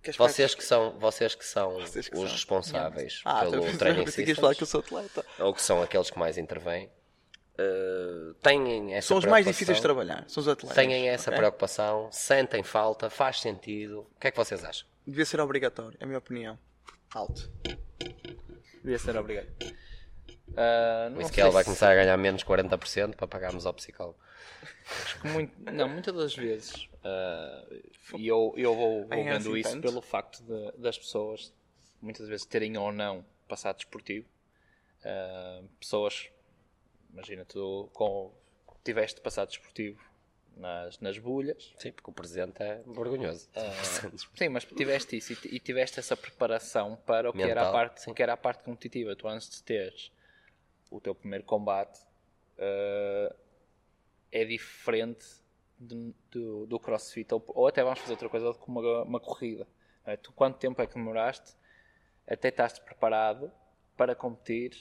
Queres 0.03 0.17
Vocês 0.17 0.55
que 0.55 0.65
são, 0.65 0.99
vocês 0.99 1.35
que 1.35 1.45
são 1.45 1.75
Vocês 1.81 2.09
que 2.09 2.15
os 2.17 2.23
são. 2.23 2.33
responsáveis 2.33 3.21
Ah, 3.25 3.41
pelo 3.41 3.65
tu 3.71 3.79
training 3.79 4.05
pensei 4.05 4.25
que 4.25 4.35
falar 4.35 4.55
que 4.55 4.63
eu 4.63 4.67
systems, 4.67 4.89
sou 4.89 4.99
atleta. 4.99 5.25
ou 5.39 5.55
que 5.55 5.63
são 5.63 5.83
aqueles 5.83 6.11
que 6.11 6.19
mais 6.19 6.39
intervêm, 6.39 6.91
eh, 7.59 8.33
têm 8.43 8.95
essa 8.95 9.09
São 9.09 9.19
os 9.19 9.25
mais 9.25 9.45
preocupação? 9.45 9.53
difíceis 9.53 9.77
de 9.79 9.83
trabalhar. 9.83 10.25
São 10.29 10.41
os 10.41 10.49
atletas. 10.49 10.77
Têm 10.77 11.09
essa 11.09 11.31
ok? 11.31 11.39
preocupação, 11.39 12.09
sentem 12.13 12.63
falta, 12.63 13.11
faz 13.11 13.41
sentido. 13.41 14.01
O 14.17 14.21
que 14.21 14.29
é 14.29 14.31
que 14.31 14.37
vocês 14.37 14.65
acham? 14.65 14.87
Devia 15.07 15.25
ser 15.25 15.41
obrigatório, 15.41 15.97
é 16.01 16.05
a 16.05 16.07
minha 16.07 16.19
opinião. 16.19 16.59
Alto. 17.15 17.51
Devia 18.83 18.99
ser 18.99 19.17
obrigado. 19.17 19.49
Ah, 20.61 21.07
O 21.09 21.11
não 21.15 21.21
Ezequiel 21.21 21.47
sei 21.47 21.53
vai 21.53 21.62
se- 21.62 21.67
começar 21.67 21.93
a 21.93 21.95
ganhar 21.95 22.17
menos 22.17 22.43
40% 22.43 23.15
para 23.17 23.29
pagarmos 23.29 23.65
ao 23.65 23.73
psicólogo. 23.75 24.19
Muito- 25.25 25.55
não, 25.73 25.88
muitas 25.88 26.15
das 26.15 26.35
vezes, 26.35 26.88
ah, 27.05 27.65
e 28.17 28.27
eu, 28.27 28.53
eu 28.57 28.75
vou, 28.75 29.07
vou 29.07 29.25
vendo 29.25 29.57
isso 29.57 29.71
tanto? 29.71 29.83
pelo 29.83 30.00
facto 30.03 30.43
de- 30.43 30.73
das 30.79 30.99
pessoas 30.99 31.53
muitas 32.00 32.27
vezes 32.29 32.45
terem 32.47 32.77
ou 32.77 32.91
não 32.93 33.25
passado 33.47 33.77
desportivo. 33.77 34.27
Ah, 35.05 35.62
pessoas, 35.79 36.29
imagina, 37.12 37.45
tu 37.45 37.88
com, 37.93 38.33
tiveste 38.85 39.21
passado 39.21 39.49
desportivo 39.49 40.03
nas, 40.57 40.99
nas 40.99 41.17
bolhas, 41.19 41.73
Sim, 41.79 41.93
porque 41.93 42.11
o 42.11 42.12
presente 42.12 42.61
é 42.61 42.83
vergonhoso. 42.87 43.49
Sim, 44.37 44.49
mas 44.49 44.65
tiveste 44.65 45.17
isso 45.17 45.33
e 45.35 45.37
ti- 45.37 45.49
e 45.55 45.61
tiveste 45.61 46.00
essa 46.00 46.17
preparação 46.17 46.97
para 47.07 47.31
o 47.31 47.33
que, 47.33 47.43
era 47.43 47.61
a 47.61 47.65
Mental, 47.65 47.73
parte, 47.73 48.03
sim. 48.03 48.11
o 48.11 48.15
que 48.15 48.23
era 48.23 48.33
a 48.33 48.37
parte 48.37 48.65
competitiva. 48.65 49.15
Tu 49.15 49.29
antes 49.29 49.49
de 49.50 49.62
teres 49.62 50.11
o 50.90 51.00
teu 51.00 51.14
primeiro 51.14 51.45
combate 51.45 52.00
eh, 52.59 53.35
é 54.33 54.45
diferente 54.45 55.25
de- 55.78 56.14
do, 56.30 56.66
do 56.66 56.78
crossfit 56.80 57.33
ou, 57.33 57.42
ou 57.49 57.66
até 57.66 57.83
vamos 57.83 57.99
fazer 58.00 58.12
outra 58.12 58.28
coisa 58.28 58.52
como 58.54 58.80
uma, 58.80 59.02
uma 59.04 59.21
corrida. 59.21 59.66
não 60.07 60.12
é? 60.12 60.16
Tu 60.16 60.33
quanto 60.33 60.59
tempo 60.59 60.80
é 60.83 60.87
que 60.87 60.95
demoraste 60.95 61.54
até 62.26 62.49
estás 62.49 62.78
preparado 62.78 63.50
para 63.97 64.14
competir 64.14 64.73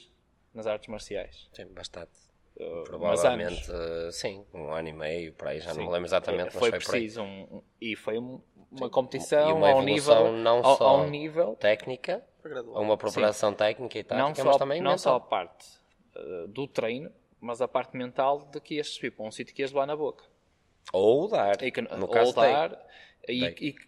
nas 0.52 0.66
artes 0.66 0.88
marciais? 0.88 1.48
Sim, 1.52 1.66
bastante. 1.72 2.12
Eh, 2.58 2.64
mas. 2.64 2.84
Provavelmente, 2.84 3.70
eh, 3.70 4.10
sim, 4.12 4.44
um 4.52 4.72
ano 4.72 4.88
e 4.88 4.92
meio, 4.92 5.32
por 5.34 5.48
aí, 5.48 5.60
já 5.60 5.72
não 5.72 5.84
me 5.86 5.90
lembro 5.92 6.06
exatamente, 6.06 6.44
mas 6.46 6.52
foi 6.54 6.70
foi 6.70 6.80
por 6.80 6.94
aí. 6.94 7.00
preciso 7.00 7.22
um, 7.22 7.62
e 7.80 7.96
foi 7.96 8.18
um- 8.18 8.40
uma 8.70 8.90
competição 8.90 9.48
E 9.48 9.52
uma 9.52 9.68
ao 9.70 9.82
nível 9.82 10.32
não 10.32 10.62
ao, 10.64 10.76
só 10.76 10.88
ao 10.88 11.06
nível 11.08 11.56
técnica, 11.56 12.22
Foi 12.42 12.52
a 12.52 12.62
uma 12.80 12.96
preparação 12.96 13.54
técnica 13.54 13.98
e 13.98 14.02
não 14.02 14.28
tática, 14.30 14.42
só, 14.42 14.50
mas 14.50 14.56
também 14.56 14.82
não 14.82 14.98
só 14.98 15.14
a 15.14 15.20
mental. 15.20 15.28
parte 15.30 15.77
eh, 16.18 16.46
do 16.48 16.66
treino, 16.66 17.10
mas 17.40 17.60
a 17.60 17.68
parte 17.68 17.96
mental 17.96 18.48
de 18.52 18.60
que 18.60 18.74
ias 18.74 18.88
subir 18.88 19.12
para 19.12 19.24
um 19.24 19.30
sítio 19.30 19.54
que 19.54 19.62
ias 19.62 19.70
levar 19.70 19.86
na 19.86 19.96
boca. 19.96 20.24
Ou 20.92 21.28
dar, 21.28 21.62
E 21.62 21.70
que, 21.70 21.80
no 21.82 22.06
ou 22.06 22.32
dar 22.32 22.86
e, 23.28 23.44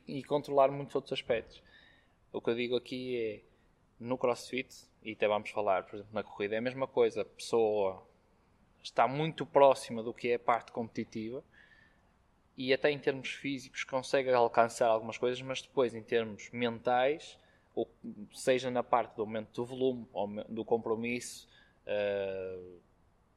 e- 0.07 0.19
e 0.19 0.25
controlar 0.25 0.71
muitos 0.71 0.95
outros 0.95 1.13
aspectos. 1.13 1.63
O 2.33 2.41
que 2.41 2.51
eu 2.51 2.55
digo 2.55 2.77
aqui 2.77 3.17
é 3.17 3.41
no 3.99 4.17
crossfit, 4.17 4.69
e 5.03 5.13
até 5.13 5.27
vamos 5.27 5.51
falar, 5.51 5.85
por 5.85 5.97
exemplo, 5.97 6.13
na 6.15 6.23
corrida, 6.23 6.55
é 6.55 6.59
a 6.59 6.63
mesma 6.63 6.87
coisa. 6.87 7.23
A 7.23 7.25
pessoa 7.25 8.07
está 8.83 9.09
muito 9.09 9.45
próxima 9.45 10.03
do 10.03 10.13
que 10.15 10.29
é 10.29 10.35
a 10.35 10.39
parte 10.39 10.73
competitiva 10.73 11.43
e 12.57 12.73
até 12.73 12.91
em 12.91 12.99
termos 12.99 13.31
físicos 13.31 13.85
consegue 13.85 14.31
alcançar 14.31 14.89
algumas 14.89 15.17
coisas, 15.17 15.41
mas 15.41 15.63
depois 15.63 15.95
em 15.95 16.03
termos 16.03 16.51
mentais, 16.51 17.39
ou 17.75 17.89
seja 18.35 18.71
na 18.71 18.83
parte 18.83 19.17
do 19.17 19.23
aumento 19.23 19.51
do 19.55 19.65
volume, 19.65 20.07
ou 20.13 20.29
do 20.49 20.65
compromisso, 20.65 21.49
eh, 21.93 22.59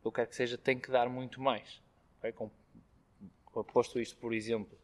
o 0.04 0.12
que 0.12 0.16
quer 0.18 0.28
que 0.28 0.36
seja, 0.36 0.58
tem 0.58 0.80
que 0.80 0.92
dar 0.92 1.10
muito 1.10 1.42
mais. 1.42 1.82
ok? 2.20 2.32
Com- 2.34 2.52
Posto 3.72 4.00
isto, 4.00 4.18
por 4.18 4.34
exemplo, 4.34 4.76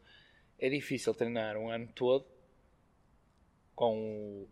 é 0.58 0.68
difícil 0.68 1.12
treinar 1.14 1.56
um 1.56 1.70
ano 1.70 1.88
todo 1.94 2.24
com 3.74 4.46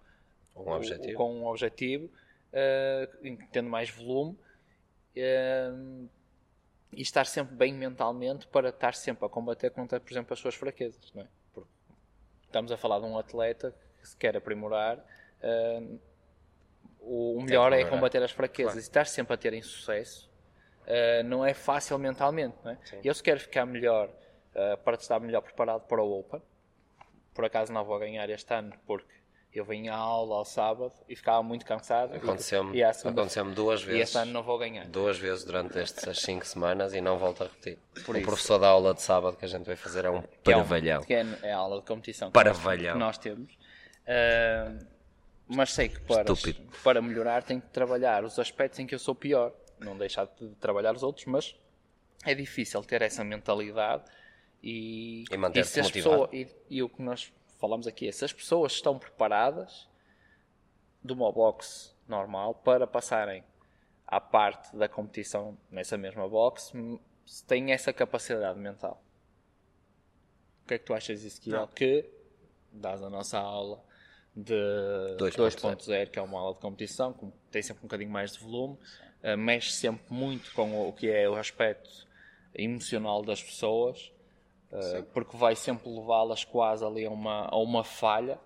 o, 0.55 0.61
Um 0.63 0.73
objetivo. 0.73 1.13
o- 1.13 1.15
com 1.17 1.35
um 1.41 1.47
objetivo, 1.47 2.11
eh, 2.53 3.09
tendo 3.53 3.69
mais 3.71 3.91
volume 3.91 4.37
eh, 5.15 5.71
e 6.93 7.03
estar 7.03 7.27
sempre 7.27 7.55
bem 7.55 7.73
mentalmente 7.73 8.47
para 8.49 8.71
estar 8.71 8.95
sempre 8.95 9.25
a 9.27 9.29
combater 9.29 9.71
contra, 9.71 10.01
por 10.01 10.11
exemplo, 10.11 10.33
as 10.33 10.39
suas 10.39 10.55
fraquezas. 10.55 11.13
Não 11.13 11.23
é? 11.23 11.29
Porque 11.53 11.71
estamos 12.45 12.73
a 12.73 12.77
falar 12.77 12.99
de 13.01 13.07
um 13.07 13.19
atleta 13.19 13.75
que 14.01 14.09
se 14.09 14.17
quer 14.17 14.37
aprimorar. 14.37 15.05
eh, 15.41 15.99
o 17.01 17.41
melhor 17.43 17.73
é 17.73 17.85
combater 17.85 18.23
as 18.23 18.31
fraquezas 18.31 18.73
Claro. 18.73 18.79
e 18.79 18.83
estar 18.83 19.07
sempre 19.07 19.35
a 19.35 19.37
terem 19.37 19.63
sucesso. 19.63 20.29
eh, 20.91 21.23
não 21.23 21.45
é 21.45 21.53
fácil 21.53 21.99
mentalmente. 21.99 22.57
Não 22.65 22.71
é? 22.73 22.79
Eu 23.05 23.13
se 23.15 23.23
quero 23.23 23.39
ficar 23.39 23.67
melhor 23.67 24.09
eh, 24.55 24.77
para 24.77 24.97
estar 24.97 25.21
melhor 25.21 25.43
preparado 25.43 25.83
para 25.83 26.03
o 26.03 26.19
Open, 26.21 26.41
por 27.35 27.45
acaso 27.45 27.71
não 27.73 27.85
vou 27.85 27.99
ganhar 27.99 28.29
este 28.31 28.53
ano 28.55 28.73
porque 28.87 29.07
eu 29.53 29.65
venho 29.65 29.93
à 29.93 29.97
aula 29.97 30.37
ao 30.37 30.45
sábado 30.45 30.93
e 31.09 31.15
ficava 31.15 31.43
muito 31.43 31.65
cansado. 31.67 32.15
e- 32.15 32.17
Aconteceu-me 32.19 32.77
e, 32.77 32.83
aconteceu 32.83 33.45
duas 33.53 33.83
e 33.83 33.87
vezes. 33.87 34.03
este 34.03 34.19
ano 34.19 34.33
não 34.33 34.43
vou 34.43 34.59
ganhar. 34.59 34.87
Duas 34.87 35.19
vezes 35.19 35.45
durante 35.45 35.79
estas 35.79 36.21
5 36.23 36.47
semanas 36.47 36.95
e 36.95 37.01
não 37.03 37.19
volto 37.19 37.43
a 37.45 37.47
repetir. 37.49 37.79
Por 38.07 38.15
o 38.15 38.19
isso. 38.19 38.27
professor 38.27 38.59
da 38.59 38.69
aula 38.69 38.95
de 38.95 39.03
sábado 39.03 39.37
que 39.37 39.45
a 39.45 39.49
gente 39.49 39.67
vai 39.67 39.77
fazer 39.77 40.05
é 40.07 40.11
um 40.11 40.23
Que 40.43 40.53
é 40.53 40.57
um- 40.57 40.61
é, 41.15 41.39
é 41.43 41.53
a 41.53 41.57
aula 41.59 41.81
de 41.81 41.87
competição 41.87 42.31
nós, 42.31 42.59
que 42.93 42.99
nós 42.99 43.19
temos. 43.19 43.59
Ah, 44.07 44.73
mas 45.49 45.73
sei 45.73 45.89
que 45.89 46.01
para, 46.01 46.25
para 46.85 47.01
melhorar 47.03 47.43
tenho 47.43 47.61
que 47.61 47.69
trabalhar 47.69 48.25
os 48.25 48.39
aspectos 48.39 48.79
em 48.79 48.87
que 48.87 48.95
eu 48.95 48.99
sou 48.99 49.15
pior. 49.15 49.53
Não 49.81 49.97
deixar 49.97 50.27
de 50.27 50.49
trabalhar 50.57 50.95
os 50.95 51.03
outros, 51.03 51.25
mas 51.27 51.55
é 52.25 52.35
difícil 52.35 52.83
ter 52.83 53.01
essa 53.03 53.23
mentalidade 53.25 54.05
e, 54.63 55.25
E 55.31 55.37
manter-se 55.37 55.81
motivado. 55.81 56.29
pessoas- 56.29 56.33
e, 56.69 56.77
e 56.79 56.83
o 56.83 56.89
que 56.89 57.01
nós 57.01 57.33
falamos 57.61 57.87
aqui 57.87 58.09
é 58.09 58.13
se 58.13 58.25
as 58.25 58.33
pessoas 58.33 58.73
estão 58.73 58.99
preparadas 58.99 59.89
de 61.03 61.13
uma 61.13 61.31
boxe 61.33 61.93
normal 62.09 62.55
para 62.57 62.87
passarem 62.87 63.45
à 64.07 64.21
parte 64.21 64.75
da 64.77 64.89
competição 64.89 65.57
nessa 65.71 65.97
mesma 65.97 66.29
boxe, 66.29 66.77
m- 66.77 67.01
se 67.25 67.45
têm 67.45 67.71
essa 67.73 67.93
capacidade 67.93 68.59
mental. 68.59 69.03
O 70.65 70.69
que 70.69 70.75
é 70.75 70.79
que 70.79 70.85
tu 70.85 70.93
achas 70.95 71.21
disso, 71.21 71.41
Kiel? 71.41 71.69
Que 71.69 72.11
dás 72.73 73.03
a 73.03 73.09
nossa 73.09 73.39
aula 73.39 73.83
de 74.35 74.55
2.0. 75.19 75.77
2.0, 75.77 76.11
que 76.11 76.19
é 76.19 76.23
uma 76.23 76.39
aula 76.39 76.55
de 76.55 76.61
competição, 76.61 77.13
com- 77.13 77.33
tem 77.51 77.63
sempre 77.63 77.81
um 77.81 77.87
bocadinho 77.89 78.11
mais 78.11 78.33
de 78.33 78.39
volume, 78.39 78.79
eh, 79.23 79.37
mexe 79.37 79.73
sempre 79.73 80.05
muito 80.13 80.53
com 80.53 80.89
o 80.89 80.93
que 80.93 81.11
é 81.11 81.29
o 81.29 81.35
aspecto 81.35 82.07
emocional 82.55 83.23
das 83.25 83.43
pessoas, 83.43 84.13
eh, 84.73 85.03
porque 85.13 85.37
vai 85.37 85.57
sempre 85.57 85.89
levá-las 85.89 86.45
quase 86.45 86.85
ali 86.85 87.05
a 87.05 87.11
uma, 87.11 87.47
a 87.47 87.57
uma 87.57 87.83
falha. 87.85 88.39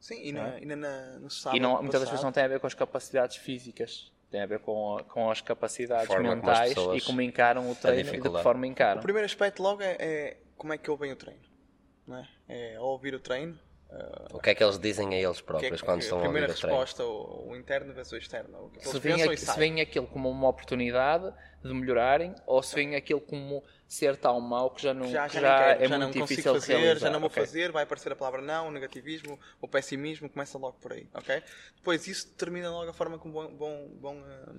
Sim, 0.00 0.20
e, 0.22 0.32
na, 0.32 0.58
e 0.58 0.66
na, 0.66 1.18
no 1.20 1.30
sábado 1.30 1.56
E 1.56 1.60
não, 1.60 1.80
muitas 1.80 2.00
das 2.00 2.10
vezes 2.10 2.24
não 2.24 2.32
tem 2.32 2.42
a 2.44 2.48
ver 2.48 2.58
com 2.60 2.66
as 2.66 2.74
capacidades 2.74 3.36
físicas, 3.36 4.10
tem 4.30 4.40
a 4.42 4.46
ver 4.46 4.58
com, 4.58 4.98
com 5.08 5.30
as 5.30 5.40
capacidades 5.40 6.08
Forma 6.08 6.30
como 6.30 6.36
mentais 6.36 6.74
pessoas- 6.74 7.02
e 7.02 7.06
como 7.06 7.20
encaram 7.22 7.70
o 7.70 7.74
treino 7.76 8.08
e 8.14 8.20
de 8.20 8.28
que 8.30 8.42
forma 8.42 8.66
encaram. 8.66 8.98
O 9.00 9.02
primeiro 9.02 9.24
aspecto 9.26 9.62
logo 9.62 9.80
é, 9.82 9.96
é 10.00 10.36
como 10.56 10.72
é 10.72 10.78
que 10.78 10.90
ouvem 10.90 11.12
o 11.12 11.16
treino. 11.16 11.40
Não 12.06 12.16
é? 12.18 12.28
é 12.48 12.76
ao 12.76 12.86
ouvir 12.88 13.14
o 13.14 13.20
treino. 13.20 13.56
Ah, 13.92 14.28
O 14.32 14.40
que 14.40 14.50
é 14.50 14.54
que 14.54 14.62
eles 14.64 14.78
dizem 14.78 15.08
a 15.14 15.18
eles 15.18 15.40
que 15.56 15.66
é 15.66 15.70
próprios 15.70 15.80
que- 15.80 15.86
quando 15.86 16.00
a 16.00 16.02
estão 16.02 16.18
a 16.18 16.26
ouvir 16.26 16.32
primeira 16.32 16.46
o 16.48 16.54
treino? 16.54 16.78
resposta, 16.78 17.04
o, 17.04 17.50
o 17.50 17.56
interno 17.56 17.92
versus 17.92 18.12
o 18.12 18.16
externo. 18.16 18.66
O 18.66 18.70
que 18.70 18.80
Se 18.80 18.96
e 19.32 19.36
se 19.36 19.80
aquilo 19.80 20.06
como 20.06 20.28
uma 20.30 20.48
oportunidade 20.48 21.32
de 21.62 21.72
melhorarem 21.72 22.34
ou 22.46 22.62
se 22.62 22.74
vem 22.74 22.96
aquilo 22.96 23.20
como 23.20 23.62
ser 23.86 24.16
tão 24.16 24.40
mau 24.40 24.70
que 24.70 24.82
já, 24.82 24.94
não, 24.94 25.06
já, 25.06 25.28
que 25.28 25.34
já, 25.34 25.40
já 25.40 25.54
quero, 25.54 25.84
é 25.84 25.88
já 25.88 25.98
muito 25.98 26.10
não 26.10 26.14
consigo 26.14 26.36
difícil 26.38 26.52
fazer, 26.60 26.76
realizar. 26.76 26.98
já 26.98 27.10
não 27.10 27.20
vou 27.20 27.28
ok. 27.28 27.42
fazer, 27.42 27.70
vai 27.72 27.82
aparecer 27.84 28.12
a 28.12 28.16
palavra 28.16 28.40
não, 28.40 28.68
o 28.68 28.70
negativismo, 28.70 29.38
o 29.60 29.68
pessimismo, 29.68 30.28
começa 30.28 30.58
logo 30.58 30.78
por 30.78 30.92
aí, 30.92 31.06
ok? 31.14 31.42
Depois 31.76 32.06
isso 32.06 32.28
determina 32.28 32.70
logo 32.70 32.90
a 32.90 32.94
forma 32.94 33.18
como 33.18 33.34
vão, 33.34 33.56
vão, 33.56 33.90
vão, 34.00 34.24
ah, 34.24 34.54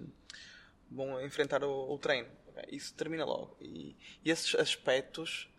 vão 0.89 1.22
enfrentar 1.26 1.63
o, 1.63 1.93
o 1.93 1.98
treino. 1.98 2.28
ok? 2.50 2.63
Isso 2.72 2.93
termina 2.96 3.26
logo. 3.26 3.58
E, 3.60 3.96
e 4.24 4.30
esses 4.32 4.54
aspectos, 4.56 5.50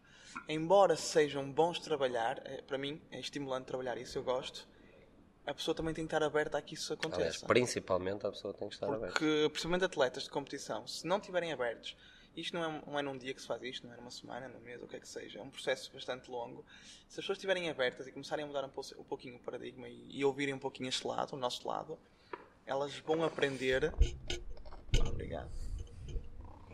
embora 0.49 0.97
sejam 0.97 1.51
bons 1.51 1.79
de 1.79 1.85
trabalhar, 1.85 2.41
é, 2.45 2.63
para 2.63 2.79
mim 2.79 3.01
é 3.11 3.21
estimulante 3.21 3.67
trabalhar 3.67 3.99
isso, 3.99 4.19
eu 4.19 4.23
gosto. 4.23 4.67
A 5.47 5.53
pessoa 5.53 5.75
também 5.75 5.93
tem 5.93 6.05
que 6.07 6.15
estar 6.15 6.25
aberta 6.25 6.57
a 6.57 6.63
que 6.63 6.75
isso 6.75 6.93
Aliás, 6.93 7.15
aconteça. 7.15 7.47
principalmente 7.47 8.27
a 8.27 8.31
pessoa 8.31 8.55
tem 8.55 8.69
que 8.69 8.75
estar 8.75 8.87
aberta. 8.87 9.13
Porque, 9.13 9.49
principalmente 9.51 9.85
atletas 9.85 10.23
de 10.25 10.31
competição, 10.31 10.87
se 10.87 11.07
não 11.07 11.19
estiverem 11.19 11.53
abertos, 11.53 11.95
isto 12.37 12.55
não 12.55 12.65
é, 12.65 12.83
não 12.87 12.99
é 12.99 13.03
num 13.03 13.17
dia 13.17 13.33
que 13.33 13.41
se 13.41 13.47
faz 13.47 13.63
isto, 13.63 13.87
não 13.87 13.95
é 13.95 13.97
numa 13.97 14.11
semana, 14.11 14.49
num 14.49 14.61
mês, 14.61 14.83
o 14.83 14.87
que 14.89 14.97
é 14.97 15.01
que 15.01 15.09
seja, 15.09 15.39
é 15.39 15.43
um 15.43 15.51
processo 15.51 15.93
bastante 15.93 16.31
longo. 16.31 16.65
Se 17.09 17.21
as 17.21 17.25
pessoas 17.25 17.39
estiverem 17.39 17.69
abertas 17.69 18.07
e 18.07 18.13
começarem 18.13 18.45
a 18.45 18.49
mudar 18.49 18.65
um, 18.65 18.71
pouco, 18.71 19.01
um 19.01 19.05
pouquinho 19.05 19.37
o 19.37 19.41
paradigma 19.41 19.89
e, 19.89 20.09
e 20.11 20.25
ouvirem 20.25 20.55
um 20.55 20.59
pouquinho 20.59 20.89
este 20.89 21.07
lado, 21.07 21.35
o 21.35 21.37
nosso 21.37 21.67
lado, 21.69 21.99
elas 22.67 22.97
vão 22.99 23.23
aprender. 23.23 23.93
Obrigado. 24.99 25.64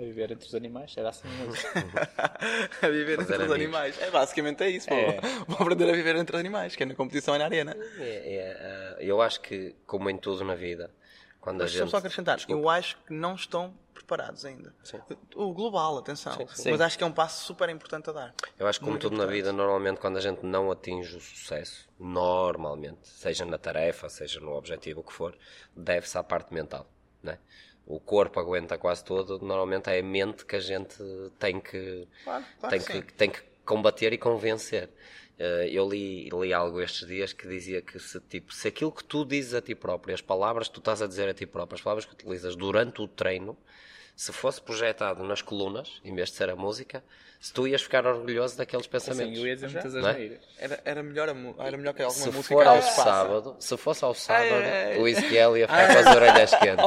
A 0.00 0.04
viver 0.04 0.32
entre 0.32 0.46
os 0.46 0.54
animais, 0.54 0.94
era 0.96 1.10
assim 1.10 1.28
mesmo. 1.28 1.52
a 2.82 2.88
viver 2.88 3.20
entre 3.20 3.24
os 3.24 3.30
amigos. 3.32 3.52
animais. 3.54 4.00
É 4.00 4.10
basicamente 4.10 4.62
é 4.64 4.70
isso. 4.70 4.88
pô. 4.88 4.94
É. 4.94 5.20
Vão 5.46 5.58
aprender 5.60 5.90
a 5.90 5.92
viver 5.92 6.16
entre 6.16 6.34
os 6.34 6.40
animais, 6.40 6.74
que 6.74 6.82
é 6.82 6.86
na 6.86 6.94
competição 6.94 7.34
e 7.36 7.38
na 7.38 7.44
arena. 7.44 7.76
É, 7.98 8.02
é, 8.02 8.56
eh, 8.60 8.96
eu 9.00 9.20
acho 9.20 9.40
que, 9.40 9.74
como 9.86 10.08
em 10.08 10.16
tudo 10.16 10.42
na 10.44 10.54
vida, 10.54 10.90
quando 11.40 11.56
a 11.60 11.64
Mas 11.64 11.72
deixa-me 11.72 11.86
gente. 11.86 11.90
só 11.90 11.96
acrescentar, 11.98 12.36
Desculpa. 12.36 12.60
eu 12.62 12.68
acho 12.68 12.96
que 13.06 13.12
não 13.12 13.34
estão 13.34 13.74
preparados 13.92 14.44
ainda. 14.44 14.74
Sim. 14.82 14.98
O 15.34 15.52
global, 15.52 15.98
atenção. 15.98 16.32
sim. 16.54 16.70
Mas 16.70 16.80
acho 16.80 16.96
que 16.96 17.04
é 17.04 17.06
um 17.06 17.12
passo 17.12 17.44
super 17.44 17.68
importante 17.68 18.08
a 18.08 18.12
dar. 18.12 18.34
Eu 18.58 18.66
acho 18.66 18.78
que, 18.78 18.84
como 18.84 18.92
Muito 18.92 19.02
tudo 19.02 19.12
na 19.12 19.24
importante. 19.24 19.36
vida, 19.36 19.52
normalmente, 19.52 20.00
quando 20.00 20.16
a 20.16 20.20
gente 20.20 20.44
não 20.44 20.70
atinge 20.70 21.16
o 21.16 21.20
sucesso, 21.20 21.88
normalmente, 21.98 23.06
seja 23.06 23.44
na 23.44 23.58
tarefa, 23.58 24.08
seja 24.08 24.40
no 24.40 24.52
objetivo, 24.54 25.00
o 25.00 25.04
que 25.04 25.12
for, 25.12 25.36
deve-se 25.76 26.16
à 26.16 26.22
parte 26.22 26.52
mental. 26.54 26.86
Né? 27.22 27.38
O 27.90 27.98
corpo 27.98 28.38
aguenta 28.38 28.78
quase 28.78 29.04
tudo, 29.04 29.40
normalmente 29.40 29.90
é 29.90 29.98
a 29.98 30.02
mente 30.02 30.44
que 30.44 30.54
a 30.54 30.60
gente 30.60 30.96
tem 31.38 31.60
que, 31.60 32.06
Claro, 32.22 32.44
claro 32.60 32.70
tem, 32.70 32.80
que 32.86 33.02
que, 33.02 33.12
tem 33.14 33.30
que 33.30 33.40
combater 33.64 34.12
e 34.12 34.18
convencer. 34.18 34.88
Eh, 35.38 35.70
eu 35.72 35.88
li, 35.88 36.28
li 36.28 36.52
algo 36.52 36.80
estes 36.80 37.08
dias 37.08 37.32
que 37.32 37.48
dizia 37.48 37.80
que 37.82 37.98
se, 37.98 38.20
tipo, 38.20 38.52
se 38.52 38.68
aquilo 38.68 38.92
que 38.92 39.02
tu 39.02 39.24
dizes 39.24 39.54
a 39.54 39.62
ti 39.62 39.74
próprio, 39.74 40.14
as 40.14 40.20
palavras 40.20 40.68
que 40.68 40.74
tu 40.74 40.80
estás 40.80 41.00
a 41.02 41.06
dizer 41.06 41.28
a 41.28 41.34
ti 41.34 41.46
próprio, 41.46 41.76
as 41.76 41.82
palavras 41.82 42.04
que 42.04 42.12
utilizas 42.12 42.54
durante 42.54 43.00
o 43.02 43.08
treino, 43.08 43.56
se 44.16 44.32
fosse 44.32 44.60
projetado 44.60 45.22
nas 45.24 45.40
colunas, 45.42 46.00
em 46.04 46.14
vez 46.14 46.28
de 46.30 46.36
ser 46.36 46.50
a 46.50 46.56
música, 46.56 47.02
se 47.40 47.54
tu 47.54 47.66
ias 47.66 47.80
ficar 47.80 48.06
orgulhoso 48.06 48.58
daqueles 48.58 48.86
pensamentos. 48.86 49.38
eu 49.38 49.46
ia 49.46 49.54
dizer 49.54 49.70
muitas 49.70 49.94
Não 49.94 50.06
é? 50.08 50.10
asneiras. 50.10 50.38
Era, 50.58 50.80
era, 50.84 51.02
melhor 51.02 51.28
a 51.30 51.34
mu- 51.34 51.54
era 51.58 51.76
melhor 51.78 51.94
que 51.94 52.02
alguma 52.02 52.22
Se 52.26 52.30
música 52.30 52.54
for 52.54 52.66
ao 52.66 52.82
sábado, 52.82 53.56
se 53.58 53.76
fosse 53.78 54.04
ao 54.04 54.12
sábado, 54.12 54.44
Ai, 54.52 54.92
ai. 54.92 54.98
o 54.98 55.08
Ezequiel 55.08 55.56
ia 55.56 55.66
ficar 55.66 55.86
com 55.90 55.98
as 56.10 56.16
orelhas 56.16 56.50
quentes. 56.50 56.84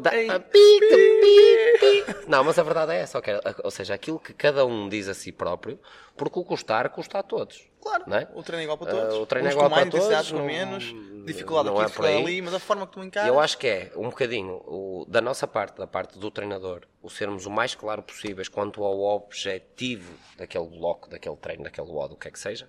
Da- 0.00 0.10
a 0.34 0.40
pica, 0.40 0.96
pica, 1.20 1.78
pica. 1.80 2.24
Não, 2.28 2.44
mas 2.44 2.56
a 2.58 2.62
verdade 2.62 2.92
é 2.92 3.00
essa, 3.00 3.20
ou 3.64 3.70
seja, 3.70 3.94
aquilo 3.94 4.20
que 4.20 4.32
cada 4.32 4.64
um 4.64 4.88
diz 4.88 5.08
a 5.08 5.14
si 5.14 5.32
próprio, 5.32 5.78
porque 6.16 6.38
o 6.38 6.44
custar 6.44 6.88
custa 6.90 7.18
a 7.18 7.22
todos. 7.24 7.67
Claro, 7.80 8.04
Não 8.06 8.16
é? 8.16 8.28
o 8.34 8.42
treino 8.42 8.60
é 8.60 8.64
igual 8.64 8.76
para 8.78 8.90
Ah, 8.90 8.94
todos. 9.02 9.14
o 9.18 9.26
treino 9.26 9.48
é 9.48 9.52
igual 9.52 9.68
com 9.68 9.74
mais 9.76 9.88
para 9.88 10.00
todos, 10.00 10.32
com 10.32 10.42
menos, 10.44 10.84
dificuldade 11.24 11.66
não 11.68 11.74
aqui, 11.74 11.82
é 11.82 11.86
dificuldade 11.86 12.16
ali, 12.22 12.42
mas 12.42 12.54
a 12.54 12.58
forma 12.58 12.86
que 12.86 12.92
tu 12.92 13.04
encaras. 13.04 13.28
Eu 13.28 13.38
acho 13.38 13.56
que 13.56 13.66
é 13.66 13.92
um 13.96 14.10
bocadinho 14.10 14.54
o, 14.66 15.04
da 15.08 15.20
nossa 15.20 15.46
parte, 15.46 15.78
da 15.78 15.86
parte 15.86 16.18
do 16.18 16.30
treinador, 16.30 16.82
o 17.00 17.08
sermos 17.08 17.46
o 17.46 17.50
mais 17.50 17.74
claro 17.74 18.02
possíveis 18.02 18.48
quanto 18.48 18.82
ao 18.82 18.98
objetivo 19.00 20.12
daquele 20.36 20.66
bloco, 20.66 21.08
daquele 21.08 21.36
treino, 21.36 21.62
daquele 21.64 21.86
WOD, 21.88 22.14
o 22.14 22.16
que 22.16 22.28
é 22.28 22.30
que 22.30 22.38
seja, 22.38 22.68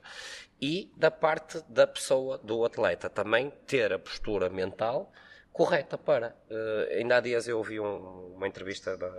e 0.62 0.92
da 0.96 1.10
parte 1.10 1.62
da 1.68 1.88
pessoa, 1.88 2.38
do 2.38 2.64
atleta, 2.64 3.10
também 3.10 3.50
ter 3.66 3.92
a 3.94 4.00
postura 4.00 4.50
mental 4.50 5.12
correta 5.52 5.98
para. 5.98 6.36
eh, 6.50 6.98
ainda 7.00 7.18
há 7.18 7.20
dias 7.20 7.48
eu 7.48 7.58
ouvi 7.58 7.80
um- 7.80 8.34
uma 8.36 8.48
entrevista 8.48 8.96
da, 8.96 9.12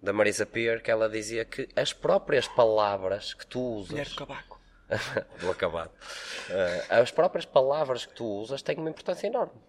da 0.00 0.12
Marisa 0.12 0.46
Peer 0.46 0.80
que 0.82 0.90
ela 0.90 1.08
dizia 1.08 1.44
que 1.44 1.68
as 1.74 1.92
próprias 1.92 2.46
palavras 2.48 3.34
que 3.34 3.46
tu 3.46 3.60
usas. 3.60 3.90
Mulher 3.90 4.08
do 4.08 4.14
cabaco. 4.14 4.57
do 5.40 5.50
acabado. 5.50 5.90
Eh, 6.50 6.84
as 6.88 7.10
próprias 7.10 7.44
palavras 7.44 8.06
que 8.06 8.14
tu 8.14 8.24
usas 8.24 8.62
têm 8.62 8.76
uma 8.76 8.90
importância 8.90 9.26
enorme. 9.26 9.60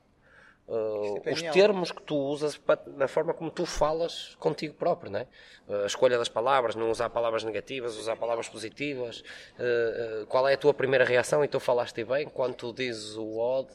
Uh, 0.67 1.19
é 1.25 1.33
os 1.33 1.41
termos 1.41 1.91
que 1.91 2.01
tu 2.03 2.15
usas 2.15 2.61
na 2.95 3.07
forma 3.07 3.33
como 3.33 3.49
tu 3.49 3.65
falas 3.65 4.35
contigo 4.39 4.75
próprio, 4.75 5.11
não 5.11 5.19
é? 5.19 5.27
Uh, 5.67 5.83
a 5.83 5.87
escolha 5.87 6.15
das 6.15 6.29
palavras, 6.29 6.75
não 6.75 6.91
usar 6.91 7.09
palavras 7.09 7.43
negativas, 7.43 7.97
usar 7.97 8.15
palavras 8.15 8.47
positivas. 8.47 9.21
Uh, 9.57 10.21
uh, 10.21 10.25
qual 10.27 10.47
é 10.47 10.53
a 10.53 10.57
tua 10.57 10.71
primeira 10.71 11.03
reação? 11.03 11.43
E 11.43 11.47
tu 11.47 11.59
falaste 11.59 12.03
bem, 12.03 12.27
quando 12.27 12.53
tu 12.53 12.71
dizes 12.71 13.17
o 13.17 13.39
odd, 13.39 13.67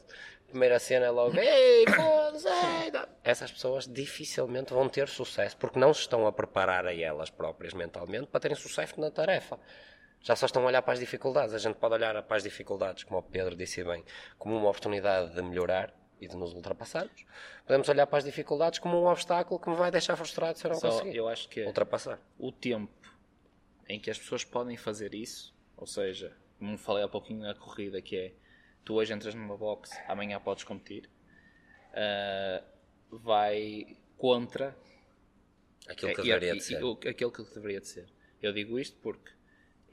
a 0.47 0.51
primeira 0.51 0.79
cena 0.79 1.07
é 1.07 1.09
logo, 1.09 1.37
ei, 1.37 1.85
foda-se, 1.85 2.47
ei", 2.47 2.91
não. 2.91 3.05
Essas 3.25 3.51
pessoas 3.51 3.85
dificilmente 3.85 4.73
vão 4.73 4.87
ter 4.87 5.09
sucesso, 5.09 5.57
porque 5.57 5.77
não 5.77 5.93
se 5.93 5.99
estão 5.99 6.25
a 6.25 6.31
preparar 6.31 6.85
a 6.85 6.95
elas 6.95 7.29
próprias 7.29 7.73
mentalmente 7.73 8.27
para 8.27 8.39
terem 8.39 8.55
sucesso 8.55 9.01
na 9.01 9.11
tarefa 9.11 9.59
já 10.25 10.35
só 10.35 10.47
estão 10.47 10.63
a 10.63 10.65
olhar 10.65 10.81
para 10.81 10.93
as 10.93 10.99
dificuldades. 10.99 11.53
A 11.53 11.59
gente 11.59 11.75
pode 11.75 11.93
olhar 11.93 12.21
para 12.23 12.35
as 12.37 12.41
dificuldades, 12.43 13.03
como 13.03 13.19
o 13.19 13.23
Pedro 13.23 13.55
disse 13.55 13.83
bem, 13.83 14.03
como 14.39 14.57
uma 14.57 14.69
oportunidade 14.69 15.35
de 15.35 15.41
melhorar 15.43 15.93
e 16.19 16.27
de 16.27 16.35
nos 16.35 16.51
ultrapassarmos. 16.53 17.25
Podemos 17.63 17.87
olhar 17.89 18.07
para 18.07 18.17
as 18.17 18.23
dificuldades 18.23 18.79
como 18.79 18.99
um 18.99 19.05
obstáculo 19.05 19.59
que 19.59 19.69
me 19.69 19.75
vai 19.75 19.91
deixar 19.91 20.15
frustrado 20.15 20.57
se 20.57 20.65
eu 20.65 20.71
não 20.71 20.79
Só, 20.79 20.89
conseguir 20.89 21.15
eu 21.15 21.27
acho 21.27 21.47
que 21.47 21.61
é 21.61 21.67
ultrapassar. 21.67 22.19
o 22.39 22.51
tempo 22.51 22.91
em 23.87 23.99
que 23.99 24.09
as 24.09 24.17
pessoas 24.17 24.43
podem 24.43 24.75
fazer 24.75 25.13
isso, 25.13 25.53
ou 25.77 25.85
seja, 25.85 26.35
como 26.57 26.75
falei 26.75 27.03
há 27.03 27.07
pouquinho 27.07 27.41
na 27.41 27.53
corrida, 27.53 28.01
que 28.01 28.17
é 28.17 28.33
tu 28.83 28.95
hoje 28.95 29.13
entras 29.13 29.35
numa 29.35 29.55
box, 29.55 29.91
amanhã 30.07 30.39
podes 30.39 30.63
competir, 30.63 31.07
ah, 31.93 32.63
vai 33.11 33.95
contra 34.17 34.75
Aquilo 35.87 36.15
que 36.15 36.21
e- 36.21 36.23
deveria 36.23 36.53
e- 36.53 36.57
de 36.57 36.63
ser. 36.63 36.83
o- 36.83 36.99
aquilo 37.07 37.31
que 37.31 37.43
deveria 37.43 37.79
de 37.79 37.87
ser. 37.87 38.07
Eu 38.41 38.51
digo 38.53 38.79
isto 38.79 38.97
porque 39.01 39.31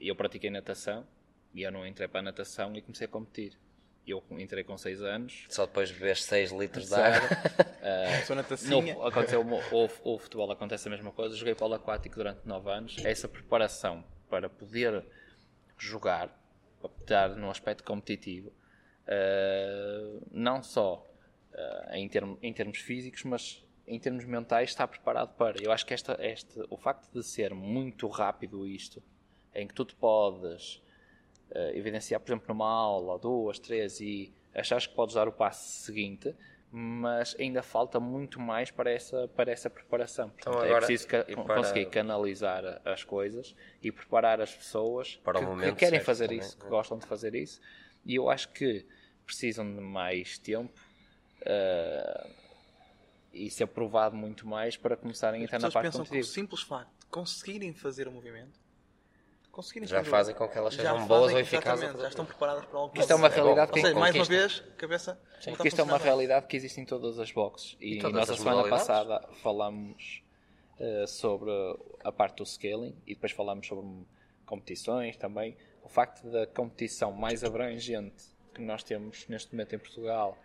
eu 0.07 0.15
pratiquei 0.15 0.49
natação 0.49 1.05
e 1.53 1.61
eu 1.63 1.71
não 1.71 1.85
entrei 1.85 2.07
para 2.07 2.19
a 2.19 2.23
natação 2.23 2.75
e 2.75 2.81
comecei 2.81 3.05
a 3.05 3.09
competir. 3.09 3.57
Eu 4.05 4.21
entrei 4.31 4.63
com 4.65 4.77
6 4.77 5.01
anos. 5.01 5.45
Só 5.49 5.65
depois 5.65 5.89
bebes 5.91 6.23
6 6.25 6.51
litros 6.51 6.89
de 6.89 6.95
água. 6.95 7.29
Sou 8.25 8.35
na 8.35 8.43
No, 8.69 9.05
aconteceu, 9.05 9.41
o, 9.41 9.85
o, 10.03 10.13
o 10.15 10.19
futebol 10.19 10.51
acontece 10.51 10.87
a 10.87 10.91
mesma 10.91 11.11
coisa. 11.11 11.35
Joguei 11.35 11.55
polo 11.55 11.73
aquático 11.75 12.15
durante 12.15 12.45
9 12.45 12.69
anos. 12.69 12.97
Essa 13.05 13.27
preparação 13.29 14.03
para 14.29 14.49
poder 14.49 15.05
jogar, 15.77 16.27
para 16.81 16.91
estar 16.99 17.29
num 17.35 17.49
aspecto 17.49 17.83
competitivo, 17.83 18.51
eh, 19.07 20.19
não 20.31 20.61
só 20.63 21.05
eh, 21.53 21.99
em, 21.99 22.09
termo- 22.09 22.37
em 22.41 22.51
termos 22.53 22.79
físicos, 22.79 23.23
mas 23.23 23.63
em 23.87 23.99
termos 23.99 24.25
mentais 24.25 24.69
está 24.69 24.87
preparado 24.87 25.35
para. 25.35 25.61
Eu 25.61 25.71
acho 25.71 25.85
que 25.85 25.93
esta, 25.93 26.17
este, 26.25 26.59
o 26.69 26.77
facto 26.77 27.11
de 27.11 27.23
ser 27.23 27.53
muito 27.53 28.07
rápido 28.07 28.65
isto, 28.67 29.01
em 29.55 29.67
que 29.67 29.73
tu 29.73 29.85
te 29.85 29.95
podes 29.95 30.81
eh, 31.51 31.71
evidenciar, 31.77 32.19
por 32.21 32.29
exemplo, 32.31 32.45
numa 32.49 32.69
aula, 32.69 33.17
duas, 33.19 33.59
três, 33.59 33.99
e 33.99 34.33
achares 34.53 34.87
que 34.87 34.93
podes 34.95 35.15
dar 35.15 35.27
o 35.27 35.31
passo 35.31 35.83
seguinte, 35.83 36.35
mas 36.71 37.35
ainda 37.39 37.61
falta 37.61 37.99
muito 37.99 38.39
mais 38.39 38.71
para 38.71 38.89
essa, 38.91 39.27
para 39.27 39.51
essa 39.51 39.69
preparação. 39.69 40.29
Portanto, 40.29 40.57
é 40.57 40.65
agora, 40.65 40.85
preciso 40.87 41.07
ca- 41.07 41.25
e 41.27 41.35
para- 41.35 41.55
conseguir 41.55 41.85
canalizar 41.87 42.81
as 42.83 43.03
coisas 43.03 43.55
e 43.81 43.91
preparar 43.91 44.41
as 44.41 44.55
pessoas 44.55 45.17
Para 45.23 45.39
o 45.39 45.55
que, 45.55 45.71
que 45.71 45.75
querem 45.75 45.99
certo 45.99 46.05
fazer 46.05 46.27
também, 46.29 46.39
isso, 46.47 46.57
que 46.57 46.65
é. 46.65 46.69
gostam 46.69 46.97
de 46.97 47.05
fazer 47.05 47.35
isso, 47.35 47.61
e 48.05 48.15
eu 48.15 48.29
acho 48.29 48.49
que 48.51 48.85
precisam 49.25 49.65
de 49.71 49.79
mais 49.81 50.37
tempo. 50.39 50.73
eh, 51.45 52.29
e 53.31 53.49
ser 53.49 53.65
provado 53.67 54.15
muito 54.15 54.47
mais 54.47 54.77
para 54.77 54.95
começarem 54.95 55.41
a 55.41 55.43
entrar 55.43 55.59
na 55.59 55.71
parte 55.71 55.85
pensam 55.87 56.05
que 56.05 56.19
o 56.19 56.23
simples 56.23 56.61
facto 56.61 56.99
de 56.99 57.05
conseguirem 57.07 57.73
fazer 57.73 58.07
o 58.07 58.11
movimento, 58.11 58.59
conseguirem 59.53 59.87
Já 59.87 60.03
fazem 60.03 60.33
com 60.33 60.49
que 60.49 60.57
elas 60.57 60.73
já 60.73 60.81
sejam 60.81 61.07
boas 61.07 61.31
ou 61.31 61.39
eficazes. 61.39 61.83
exatamente, 61.83 62.01
Já 62.01 62.07
estão 62.09 62.25
preparadas 62.25 62.65
para 62.65 62.79
algo. 62.79 62.99
Isto 62.99 63.11
é 63.11 63.15
uma 63.15 63.27
É 63.27 63.31
realidade 63.35 63.69
Ou 63.69 63.73
que 63.75 63.81
seja, 63.81 63.99
mais 63.99 64.15
uma 64.15 64.25
vez, 64.25 64.59
cabeça. 64.77 65.21
Porque 65.45 65.67
isto 65.67 65.79
é 65.79 65.83
uma 65.83 65.97
realidade 65.97 66.47
que 66.47 66.57
existe 66.57 66.81
em 66.81 66.85
todas 66.85 67.19
as 67.19 67.31
boxes. 67.31 67.77
E, 67.79 67.99
E 67.99 68.01
nós 68.01 68.29
a 68.29 68.33
as 68.33 68.39
semana 68.39 68.67
passada 68.67 69.29
falamos 69.43 70.23
eh, 70.79 71.05
sobre 71.07 71.51
a 72.03 72.11
parte 72.11 72.37
do 72.37 72.45
scaling 72.45 72.95
e 73.05 73.13
depois 73.13 73.31
falamos 73.31 73.67
sobre 73.67 73.85
competições 74.45 75.15
também. 75.17 75.55
O 75.83 75.87
facto 75.87 76.27
da 76.31 76.47
competição 76.47 77.11
mais 77.11 77.43
abrangente 77.43 78.25
que 78.55 78.61
nós 78.61 78.83
temos 78.83 79.27
neste 79.27 79.51
momento 79.53 79.75
em 79.75 79.79
Portugal, 79.79 80.35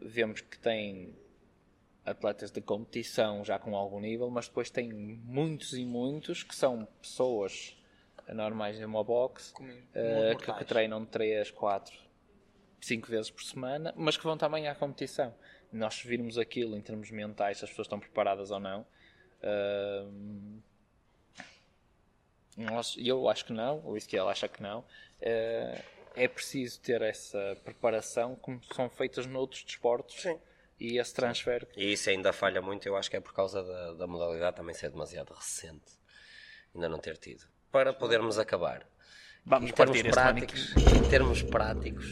vemos 0.00 0.40
que 0.40 0.58
tem 0.58 1.16
atletas 2.06 2.50
de 2.52 2.60
competição 2.60 3.44
já 3.44 3.58
com 3.58 3.76
algum 3.76 3.98
nível, 4.00 4.30
mas 4.30 4.46
depois 4.48 4.70
tem 4.70 4.92
muitos 4.92 5.72
e 5.74 5.84
muitos 5.84 6.42
que 6.44 6.54
são 6.54 6.86
pessoas 7.02 7.76
normais 8.28 8.78
em 8.80 8.84
uma 8.84 9.02
box 9.04 9.52
eh, 9.94 10.30
mortais. 10.32 10.44
que, 10.58 10.58
que 10.58 10.64
treinam 10.64 11.04
3, 11.04 11.50
4, 11.50 11.96
5 12.80 13.08
vezes 13.08 13.30
por 13.30 13.42
semana, 13.42 13.92
mas 13.96 14.16
que 14.16 14.24
vão 14.24 14.36
também 14.38 14.68
à 14.68 14.74
competição. 14.74 15.34
Nós 15.72 16.00
virmos 16.02 16.36
aquilo 16.38 16.76
em 16.76 16.80
termos 16.80 17.10
mentais, 17.10 17.58
se 17.58 17.64
as 17.64 17.70
pessoas 17.70 17.86
estão 17.86 17.98
preparadas 18.00 18.50
ou 18.50 18.58
não. 18.60 18.86
ahm, 19.42 20.60
nós- 22.56 22.96
eu 22.98 23.28
acho 23.28 23.44
que 23.44 23.52
não, 23.52 23.80
o 23.86 23.96
Ezequiel 23.96 24.28
acha 24.28 24.48
que 24.48 24.62
não. 24.62 24.84
eh, 25.20 25.82
é 26.16 26.26
preciso 26.26 26.80
ter 26.80 27.00
essa 27.02 27.56
preparação 27.64 28.34
como 28.36 28.60
são 28.74 28.88
feitas 28.90 29.26
noutros 29.26 29.62
desportos. 29.64 30.20
Sim. 30.20 30.38
e 30.82 30.96
esse 30.98 31.12
transfer. 31.14 31.68
E 31.76 31.92
isso 31.92 32.08
ainda 32.08 32.32
falha 32.32 32.62
muito, 32.62 32.86
eu 32.88 32.96
acho 32.96 33.10
que 33.10 33.16
é 33.16 33.20
por 33.20 33.34
causa 33.34 33.62
da, 33.62 33.92
da 33.92 34.06
modalidade 34.06 34.56
também 34.56 34.74
ser 34.74 34.88
demasiado 34.90 35.30
recente. 35.34 35.92
Ainda 36.74 36.88
não 36.88 36.98
ter 36.98 37.18
tido. 37.18 37.44
Para 37.70 37.92
podermos 37.92 38.38
acabar. 38.38 38.86
Vamos 39.44 39.70
em 39.70 39.72
termos 39.72 40.02
práticos, 40.02 40.76
em 40.76 41.08
termos 41.08 41.42
práticos, 41.42 42.06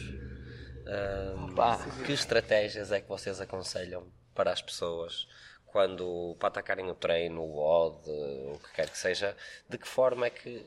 Pá. 1.55 1.77
que 2.05 2.11
estratégias 2.13 2.91
é 2.91 2.99
que 3.01 3.07
vocês 3.07 3.39
aconselham 3.39 4.07
para 4.33 4.51
as 4.51 4.61
pessoas 4.61 5.27
quando 5.67 6.35
para 6.39 6.47
atacarem 6.47 6.89
o 6.89 6.95
treino, 6.95 7.41
o 7.43 7.57
odd, 7.59 8.09
o 8.09 8.59
que 8.59 8.73
quer 8.73 8.89
que 8.89 8.97
seja, 8.97 9.35
de 9.69 9.77
que 9.77 9.87
forma 9.87 10.25
é 10.25 10.29
que 10.31 10.65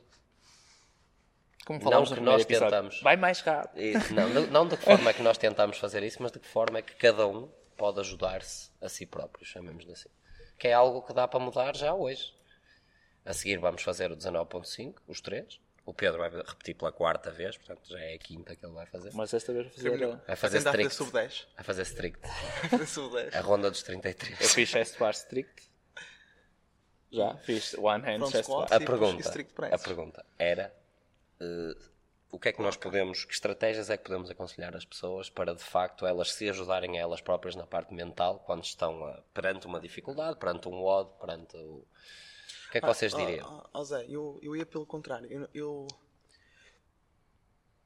Como 1.66 1.78
Não 1.78 1.84
falámos 1.90 2.12
que 2.12 2.20
nós 2.20 2.42
episódio. 2.42 2.70
tentamos. 2.70 3.00
Vai 3.02 3.16
mais 3.16 3.40
rápido. 3.40 3.80
E, 3.80 3.94
não, 4.12 4.28
não- 4.28 4.46
não 4.48 4.68
de 4.68 4.76
que 4.76 4.84
forma 4.84 5.10
é 5.10 5.12
que 5.12 5.22
nós 5.22 5.38
tentamos 5.38 5.78
fazer 5.78 6.02
isso, 6.02 6.18
mas 6.20 6.32
de 6.32 6.38
que 6.40 6.46
forma 6.48 6.78
é 6.78 6.82
que 6.82 6.94
cada 6.96 7.26
um 7.26 7.48
pode 7.76 7.98
ajudar-se 8.00 8.70
a 8.80 8.88
si 8.88 9.06
próprio, 9.06 9.44
chamemos-lhe 9.44 9.92
assim. 9.92 10.08
Que 10.58 10.68
é 10.68 10.72
algo 10.72 11.02
que 11.02 11.12
dá 11.12 11.26
para 11.28 11.38
mudar 11.40 11.74
já 11.76 11.94
hoje. 11.94 12.34
A 13.24 13.32
seguir 13.32 13.58
vamos 13.58 13.82
fazer 13.82 14.10
o 14.10 14.16
19.5, 14.16 14.94
os 15.06 15.20
três. 15.20 15.60
O 15.84 15.92
Pedro 15.92 16.18
vai 16.18 16.30
repetir 16.30 16.76
pela 16.76 16.92
quarta 16.92 17.30
vez, 17.32 17.56
portanto 17.56 17.88
já 17.88 17.98
é 17.98 18.14
a 18.14 18.18
quinta 18.18 18.54
que 18.54 18.64
ele 18.64 18.72
vai 18.72 18.86
fazer. 18.86 19.10
Mas 19.14 19.34
esta 19.34 19.52
vez 19.52 19.66
vou 19.66 19.74
fazer. 19.74 19.90
Vai 19.98 20.16
Vai 20.26 20.36
fazer 20.36 20.58
tentar 20.58 20.70
fazer 20.70 20.82
strict. 20.86 20.94
sub 20.94 21.12
10. 21.12 21.48
Vai 21.56 21.64
fazer 21.64 21.82
strict. 21.82 22.20
Fazer 22.70 22.86
sub 22.86 23.12
10. 23.14 23.34
A 23.34 23.40
ronda 23.40 23.70
dos 23.70 23.80
Eu 23.80 23.86
33. 23.86 24.52
fiz 24.54 24.68
chest 24.68 24.98
bar 24.98 25.10
strict. 25.12 25.70
Já, 27.10 27.36
fiz 27.38 27.74
one 27.74 28.02
hand 28.04 28.26
chest 28.30 28.48
bar. 28.48 28.68
A 28.72 28.78
pergunta, 28.80 29.20
strict 29.22 29.52
press. 29.54 29.72
a 29.72 29.78
pergunta 29.78 30.24
era 30.38 30.72
eh, 31.40 31.74
o 32.30 32.38
que 32.38 32.48
é 32.48 32.52
que 32.52 32.62
nós 32.62 32.76
podemos, 32.76 33.24
que 33.24 33.34
estratégias 33.34 33.90
é 33.90 33.96
que 33.96 34.04
podemos 34.04 34.30
aconselhar 34.30 34.74
as 34.76 34.84
pessoas 34.84 35.28
para 35.28 35.52
de 35.54 35.62
facto 35.64 36.06
elas 36.06 36.32
se 36.32 36.48
ajudarem 36.48 36.98
a 36.98 37.02
elas 37.02 37.20
próprias 37.20 37.54
na 37.56 37.66
parte 37.66 37.92
mental 37.92 38.38
quando 38.46 38.64
estão 38.64 39.04
a- 39.04 39.20
perante 39.34 39.66
uma 39.66 39.80
dificuldade, 39.80 40.38
perante 40.38 40.68
um 40.68 40.82
odd, 40.84 41.10
perante 41.20 41.56
o. 41.56 41.84
O 42.72 42.74
que 42.74 42.78
é 42.78 42.80
que 42.80 42.86
vocês 42.86 43.12
Ah, 43.12 43.16
diriam? 43.18 43.46
ah, 43.46 43.70
ah, 43.80 43.84
Zé, 43.84 44.06
eu, 44.08 44.38
eu 44.40 44.56
ia 44.56 44.64
pelo 44.64 44.86
contrário. 44.86 45.30
Eu, 45.30 45.46
eu, 45.52 45.88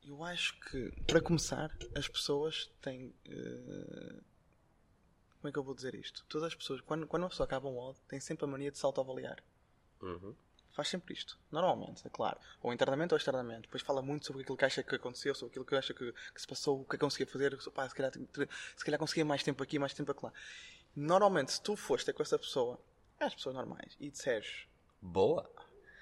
eu 0.05 0.23
acho 0.23 0.57
que, 0.61 0.93
para 1.09 1.21
começar, 1.21 1.77
as 1.97 2.07
pessoas 2.07 2.71
têm. 2.81 3.13
eh, 3.29 4.21
como 5.41 5.49
é 5.49 5.53
que 5.53 5.59
eu 5.59 5.65
vou 5.65 5.75
dizer 5.75 5.97
isto? 5.97 6.25
Todas 6.29 6.47
as 6.47 6.55
pessoas, 6.55 6.81
quando, 6.83 7.05
quando 7.05 7.25
uma 7.25 7.29
pessoa 7.29 7.47
acaba 7.47 7.69
um 7.69 7.77
odd, 7.77 7.99
tem 8.07 8.21
sempre 8.21 8.45
a 8.45 8.47
mania 8.49 8.71
de 8.71 8.79
se 8.79 8.87
autoavaliar. 8.87 9.43
Uhum. 10.01 10.37
Faz 10.71 10.87
sempre 10.89 11.15
isto. 11.15 11.37
Normalmente, 11.51 12.07
é 12.07 12.11
claro. 12.11 12.39
Ou 12.63 12.73
internamente 12.73 13.13
ou 13.13 13.19
externamente. 13.19 13.63
Depois 13.63 13.83
fala 13.83 14.01
muito 14.01 14.25
sobre 14.25 14.43
aquilo 14.43 14.57
que 14.57 14.65
acha 14.65 14.85
que 14.85 14.95
aconteceu, 14.95 15.35
sobre 15.35 15.51
aquilo 15.51 15.65
que 15.65 15.75
acha 15.75 15.93
que, 15.95 16.13
que 16.13 16.41
se 16.41 16.47
passou, 16.47 16.81
o 16.83 16.85
que 16.85 16.95
é 16.95 16.99
que 16.99 17.05
conseguia 17.05 17.27
fazer. 17.27 17.57
Pá, 17.73 17.89
se, 17.89 17.95
calhar, 17.97 18.13
se 18.77 18.85
calhar 18.85 19.01
conseguia 19.01 19.25
mais 19.25 19.43
tempo 19.43 19.61
aqui, 19.65 19.81
mais 19.81 19.93
tempo 19.95 20.15
lá. 20.23 20.33
Normalmente, 20.95 21.51
se 21.51 21.61
tu 21.61 21.75
foste 21.75 22.13
com 22.13 22.23
essa 22.23 22.39
pessoa, 22.39 22.79
as 23.19 23.35
pessoas 23.35 23.57
normais, 23.57 23.97
e 23.99 24.11
disseres 24.11 24.69
Boa! 25.07 25.49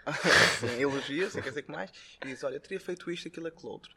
Sim, 0.60 0.80
elogia, 0.80 1.30
sei 1.30 1.42
quer 1.42 1.50
dizer 1.50 1.62
que 1.62 1.70
mais, 1.70 1.90
e 2.22 2.28
diz: 2.28 2.42
Olha, 2.42 2.56
eu 2.56 2.60
teria 2.60 2.80
feito 2.80 3.10
isto, 3.10 3.28
aquilo, 3.28 3.46
aquilo 3.46 3.70
outro. 3.70 3.94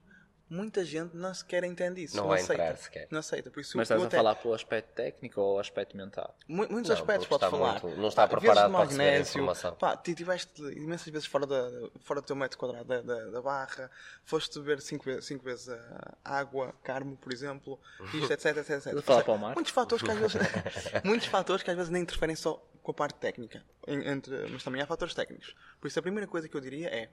Muita 0.50 0.86
gente 0.86 1.14
não 1.14 1.34
sequer 1.34 1.66
entende 1.66 2.02
isso. 2.04 2.16
Não 2.16 2.24
Não, 2.24 2.30
vai 2.30 2.40
aceita. 2.42 2.64
entrar 2.64 2.78
sequer. 2.78 3.08
Não 3.12 3.20
aceita. 3.20 3.52
Por 3.52 3.60
isso 3.60 3.76
Mas 3.76 3.86
estás 3.86 4.02
a 4.02 4.06
até- 4.06 4.16
falar 4.16 4.36
pelo 4.36 4.54
aspecto 4.54 4.94
técnico 4.94 5.42
ou 5.42 5.60
aspecto 5.60 5.98
mental? 5.98 6.34
Mu- 6.48 6.68
Muitos 6.70 6.88
Não, 6.90 6.96
aspectos 6.96 7.28
podes 7.28 7.46
está 7.46 7.50
falar. 7.58 7.82
muito- 7.84 8.00
não 8.00 8.08
está 8.08 8.26
Pá, 8.26 8.38
preparado 8.38 8.72
para 8.72 8.84
receber 8.86 9.04
a 9.04 9.06
magnésio, 9.10 9.30
informação. 9.40 9.76
Pá, 9.76 9.98
ti 9.98 10.16
tiveste 10.16 10.62
imensas 10.72 11.08
vezes 11.12 11.28
fora, 11.28 11.46
da, 11.46 11.70
fora 12.00 12.22
do 12.22 12.26
teu 12.28 12.36
metro 12.36 12.58
quadrado 12.58 12.86
da, 12.86 13.02
da, 13.02 13.26
da 13.30 13.42
barra, 13.42 13.92
foste 14.24 14.58
beber 14.60 14.80
5 14.82 15.04
vezes, 15.04 15.26
cinco 15.26 15.44
vezes 15.44 15.68
a 15.68 16.14
água, 16.24 16.74
carmo, 16.82 17.18
por 17.18 17.34
exemplo, 17.34 17.78
isto, 18.14 18.32
etc, 18.32 18.46
etc, 18.58 18.70
etc. 18.88 19.02
Falar 19.02 19.24
para 19.26 19.34
o 19.34 19.38
mar? 19.38 19.54
Muitos 19.54 19.74
fatores 19.74 20.02
que 20.02 20.10
às 20.12 20.18
vezes 20.18 20.36
muitos 21.04 21.28
fatores 21.28 21.62
que 21.62 21.70
às 21.70 21.76
vezes 21.76 21.92
nem 21.92 22.04
interferem 22.04 22.38
só 22.38 22.54
com 22.82 22.92
a 22.92 22.94
parte 22.94 23.18
técnica, 23.20 23.66
entre, 23.86 24.48
mas 24.50 24.64
também 24.64 24.82
há 24.82 24.88
fatores 24.88 25.14
técnicos. 25.14 25.54
Por 25.82 25.90
isso 25.90 26.00
a 26.00 26.02
primeira 26.02 26.26
coisa 26.26 26.48
que 26.48 26.56
eu 26.56 26.62
diria 26.62 26.88
é 26.88 27.10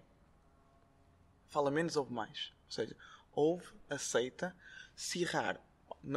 fala 1.48 1.70
menos, 1.70 1.96
ouve 1.96 2.12
mais. 2.12 2.52
Ou 2.66 2.70
seja, 2.72 2.96
ouve, 3.34 3.66
aceita, 3.88 4.56
se 4.94 5.22
errar, 5.22 5.60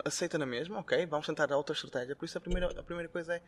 aceita 0.06 0.38
na 0.38 0.46
mesma, 0.46 0.80
ok, 0.80 1.06
vamos 1.06 1.26
tentar 1.26 1.52
outra 1.52 1.74
estratégia. 1.74 2.16
Por 2.16 2.26
isso 2.26 2.38
a 2.38 2.42
primeira, 2.42 2.80
a 2.80 2.84
primeira 2.84 3.10
coisa 3.10 3.36
é 3.36 3.44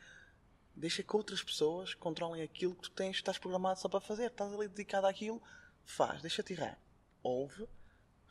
deixa 0.76 1.04
que 1.04 1.16
outras 1.16 1.44
pessoas 1.44 1.94
controlem 1.94 2.42
aquilo 2.42 2.76
que 2.76 2.84
tu 2.84 2.92
tens, 2.92 3.18
estás 3.18 3.38
programado 3.38 3.80
só 3.80 3.90
para 3.90 4.00
fazer, 4.00 4.28
estás 4.28 4.54
ali 4.54 4.68
dedicado 4.68 5.08
àquilo, 5.08 5.42
faz, 5.84 6.22
deixa-te 6.22 6.54
errar. 6.54 6.80
Ouve, 7.22 7.68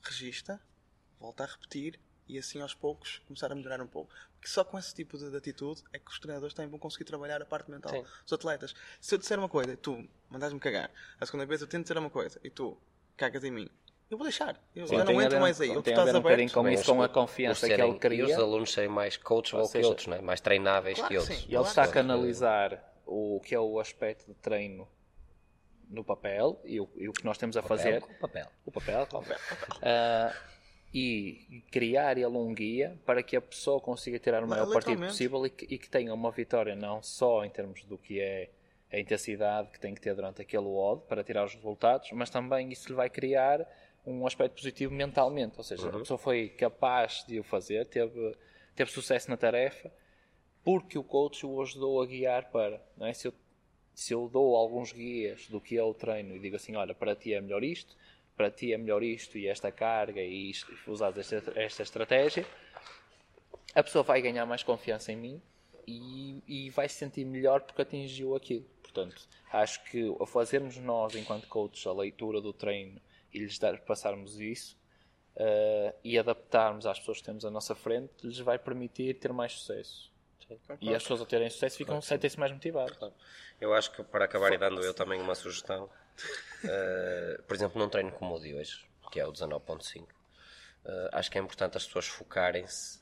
registra, 0.02 0.60
volta 1.20 1.44
a 1.44 1.46
repetir 1.46 2.00
e 2.26 2.38
assim 2.38 2.60
aos 2.60 2.74
poucos 2.74 3.18
começar 3.26 3.50
a 3.52 3.54
melhorar 3.54 3.80
um 3.80 3.86
pouco. 3.86 4.12
Porque 4.34 4.48
só 4.48 4.64
com 4.64 4.78
esse 4.78 4.94
tipo 4.94 5.18
de, 5.18 5.30
de 5.30 5.36
atitude 5.36 5.82
é 5.92 5.98
que 5.98 6.10
os 6.10 6.18
treinadores 6.18 6.54
também 6.54 6.70
vão 6.70 6.78
conseguir 6.78 7.04
trabalhar 7.04 7.40
a 7.42 7.46
parte 7.46 7.70
mental 7.70 7.92
Sim. 7.92 8.02
dos 8.22 8.32
atletas. 8.32 8.74
Se 9.00 9.14
eu 9.14 9.18
disser 9.18 9.38
uma 9.38 9.48
coisa 9.48 9.72
e 9.72 9.76
tu 9.76 10.08
mandas-me 10.30 10.60
cagar, 10.60 10.90
a 11.20 11.26
segunda 11.26 11.44
vez 11.44 11.60
eu 11.60 11.66
tento 11.66 11.82
dizer 11.82 11.98
uma 11.98 12.10
coisa 12.10 12.40
e 12.42 12.50
tu 12.50 12.78
cagas 13.16 13.44
em 13.44 13.50
mim, 13.50 13.68
eu 14.10 14.16
vou 14.16 14.24
deixar. 14.24 14.58
Eu 14.74 14.86
já 14.86 15.04
tem 15.04 15.14
não 15.14 15.22
entro 15.22 15.40
mais 15.40 15.60
aí. 15.60 15.70
Ou 15.70 15.82
tu 15.82 15.90
estás 15.90 16.14
aberto. 16.14 16.52
com 16.52 16.68
isso, 16.68 16.94
com 16.94 17.02
a 17.02 17.08
confiança 17.08 17.66
que 17.66 17.74
ele 17.80 17.98
cria. 17.98 18.20
E 18.20 18.24
os 18.24 18.32
alunos 18.32 18.72
serem 18.72 18.88
mais 18.88 19.16
coachable 19.16 19.62
Ou 19.62 19.66
que 19.66 19.72
seja, 19.72 19.88
outros, 19.88 20.06
né? 20.06 20.20
mais 20.20 20.40
treináveis 20.40 20.96
claro 20.96 21.08
que 21.08 21.14
que 21.14 21.20
outros. 21.20 21.38
sim. 21.38 21.44
E 21.44 21.46
ele 21.48 21.56
Claro 21.56 21.68
está 21.68 21.82
a 21.84 21.88
canalizar 21.88 22.84
o 23.06 23.40
que 23.44 23.54
é 23.54 23.60
o 23.60 23.78
aspecto 23.78 24.26
de 24.26 24.34
treino 24.34 24.88
no 25.90 26.04
papel 26.04 26.60
e 26.64 26.80
o, 26.80 26.88
e 26.96 27.08
o 27.08 27.12
que 27.12 27.24
nós 27.24 27.38
temos 27.38 27.56
a 27.56 27.62
fazer. 27.62 28.00
Papel 28.00 28.14
com 28.16 28.20
papel. 28.20 28.46
O 28.64 28.70
papel, 28.70 29.06
papel. 29.06 29.36
Ah, 29.82 30.34
e 30.92 31.62
criar 31.70 32.16
ele 32.16 32.26
um 32.26 32.54
guia 32.54 32.98
para 33.04 33.22
que 33.22 33.36
a 33.36 33.40
pessoa 33.42 33.80
consiga 33.80 34.18
tirar 34.18 34.42
o 34.42 34.48
maior 34.48 34.72
partido 34.72 35.04
possível 35.04 35.44
e 35.44 35.50
que, 35.50 35.74
e 35.74 35.78
que 35.78 35.88
tenha 35.88 36.14
uma 36.14 36.30
vitória 36.30 36.74
não 36.74 37.02
só 37.02 37.44
em 37.44 37.50
termos 37.50 37.84
do 37.84 37.98
que 37.98 38.20
é 38.20 38.50
a 38.90 38.98
intensidade 38.98 39.68
que 39.70 39.78
tem 39.78 39.94
que 39.94 40.00
ter 40.00 40.14
durante 40.14 40.40
aquele 40.40 40.64
WOD 40.64 41.02
para 41.06 41.22
tirar 41.22 41.44
os 41.44 41.54
resultados, 41.54 42.10
mas 42.12 42.30
também 42.30 42.72
isso 42.72 42.88
lhe 42.88 42.94
vai 42.94 43.10
criar 43.10 43.66
um 44.08 44.26
aspecto 44.26 44.54
positivo 44.54 44.92
mentalmente. 44.92 45.54
Ou 45.58 45.64
seja, 45.64 45.88
a 45.88 45.92
pessoa 45.92 46.18
foi 46.18 46.48
capaz 46.48 47.24
de 47.28 47.38
o 47.38 47.44
fazer, 47.44 47.86
teve, 47.86 48.34
teve 48.74 48.90
sucesso 48.90 49.30
na 49.30 49.36
tarefa, 49.36 49.92
porque 50.64 50.98
o 50.98 51.04
coach 51.04 51.44
o 51.44 51.60
ajudou 51.60 52.00
a 52.02 52.06
guiar 52.06 52.50
para. 52.50 52.82
Não 52.96 53.06
é? 53.06 53.12
se, 53.12 53.28
eu, 53.28 53.34
se 53.94 54.14
eu 54.14 54.28
dou 54.28 54.56
alguns 54.56 54.92
guias 54.92 55.46
do 55.48 55.60
que 55.60 55.76
é 55.76 55.82
o 55.82 55.92
treino 55.92 56.34
e 56.34 56.38
digo 56.38 56.56
assim: 56.56 56.74
olha, 56.74 56.94
para 56.94 57.14
ti 57.14 57.34
é 57.34 57.40
melhor 57.40 57.62
isto, 57.62 57.94
para 58.34 58.50
ti 58.50 58.72
é 58.72 58.78
melhor 58.78 59.02
isto 59.02 59.36
e 59.36 59.46
esta 59.46 59.70
carga 59.70 60.22
e, 60.22 60.50
isto, 60.50 60.72
usar 60.86 61.16
esta, 61.16 61.52
esta 61.54 61.82
estratégia, 61.82 62.46
a 63.74 63.82
pessoa 63.82 64.02
vai 64.02 64.22
ganhar 64.22 64.46
mais 64.46 64.62
confiança 64.62 65.12
em 65.12 65.16
mim 65.16 65.42
e, 65.86 66.42
e 66.46 66.70
vai 66.70 66.88
se 66.88 66.96
sentir 66.96 67.26
melhor 67.26 67.60
porque 67.60 67.82
atingiu 67.82 68.34
aquilo. 68.34 68.64
Portanto, 68.82 69.28
acho 69.52 69.84
que 69.84 70.06
ao 70.18 70.26
fazermos 70.26 70.78
nós, 70.78 71.14
enquanto 71.14 71.46
coaches, 71.46 71.86
a 71.86 71.92
leitura 71.92 72.40
do 72.40 72.54
treino 72.54 72.98
e 73.32 73.38
lhes 73.38 73.58
dar, 73.58 73.78
passarmos 73.80 74.40
isso 74.40 74.76
eh, 75.36 75.94
e 76.02 76.18
adaptarmos 76.18 76.86
às 76.86 76.98
pessoas 76.98 77.18
que 77.18 77.24
temos 77.24 77.44
à 77.44 77.50
nossa 77.50 77.74
frente, 77.74 78.26
lhes 78.26 78.38
vai 78.38 78.58
permitir 78.58 79.14
ter 79.14 79.32
mais 79.32 79.52
sucesso. 79.52 80.12
E 80.80 80.94
as 80.94 81.02
pessoas 81.02 81.20
ao 81.20 81.26
terem 81.26 81.48
sucesso 81.50 81.76
ficam 81.76 82.00
sentem-se 82.00 82.38
mais 82.40 82.50
motivadas. 82.50 82.96
Eu 83.60 83.74
acho 83.74 83.92
que 83.92 84.02
para 84.02 84.24
acabar 84.24 84.52
e 84.52 84.58
dando 84.58 84.82
eu 84.82 84.94
também 84.94 85.20
uma 85.20 85.34
sugestão, 85.34 85.90
eh, 86.64 87.40
por 87.46 87.54
exemplo, 87.54 87.80
num 87.80 87.88
treino 87.88 88.10
como 88.12 88.34
o 88.34 88.40
de 88.40 88.54
hoje, 88.54 88.84
que 89.12 89.20
é 89.20 89.26
o 89.26 89.32
19.5, 89.32 90.06
eh, 90.84 91.10
acho 91.12 91.30
que 91.30 91.38
é 91.38 91.40
importante 91.40 91.76
as 91.76 91.86
pessoas 91.86 92.06
focarem-se 92.06 93.00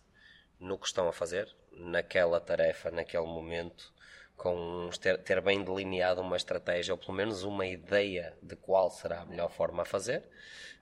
no 0.58 0.78
que 0.78 0.86
estão 0.86 1.08
a 1.08 1.12
fazer, 1.12 1.54
naquela 1.72 2.40
tarefa, 2.40 2.90
naquele 2.90 3.26
momento, 3.26 3.92
com 4.36 4.90
ter, 5.00 5.18
ter 5.22 5.40
bem 5.40 5.62
delineado 5.64 6.20
uma 6.20 6.36
estratégia, 6.36 6.92
ou 6.94 6.98
pelo 6.98 7.14
menos 7.14 7.42
uma 7.42 7.66
ideia 7.66 8.36
de 8.42 8.54
qual 8.56 8.90
será 8.90 9.22
a 9.22 9.24
melhor 9.26 9.50
forma 9.50 9.82
a 9.82 9.86
fazer. 9.86 10.28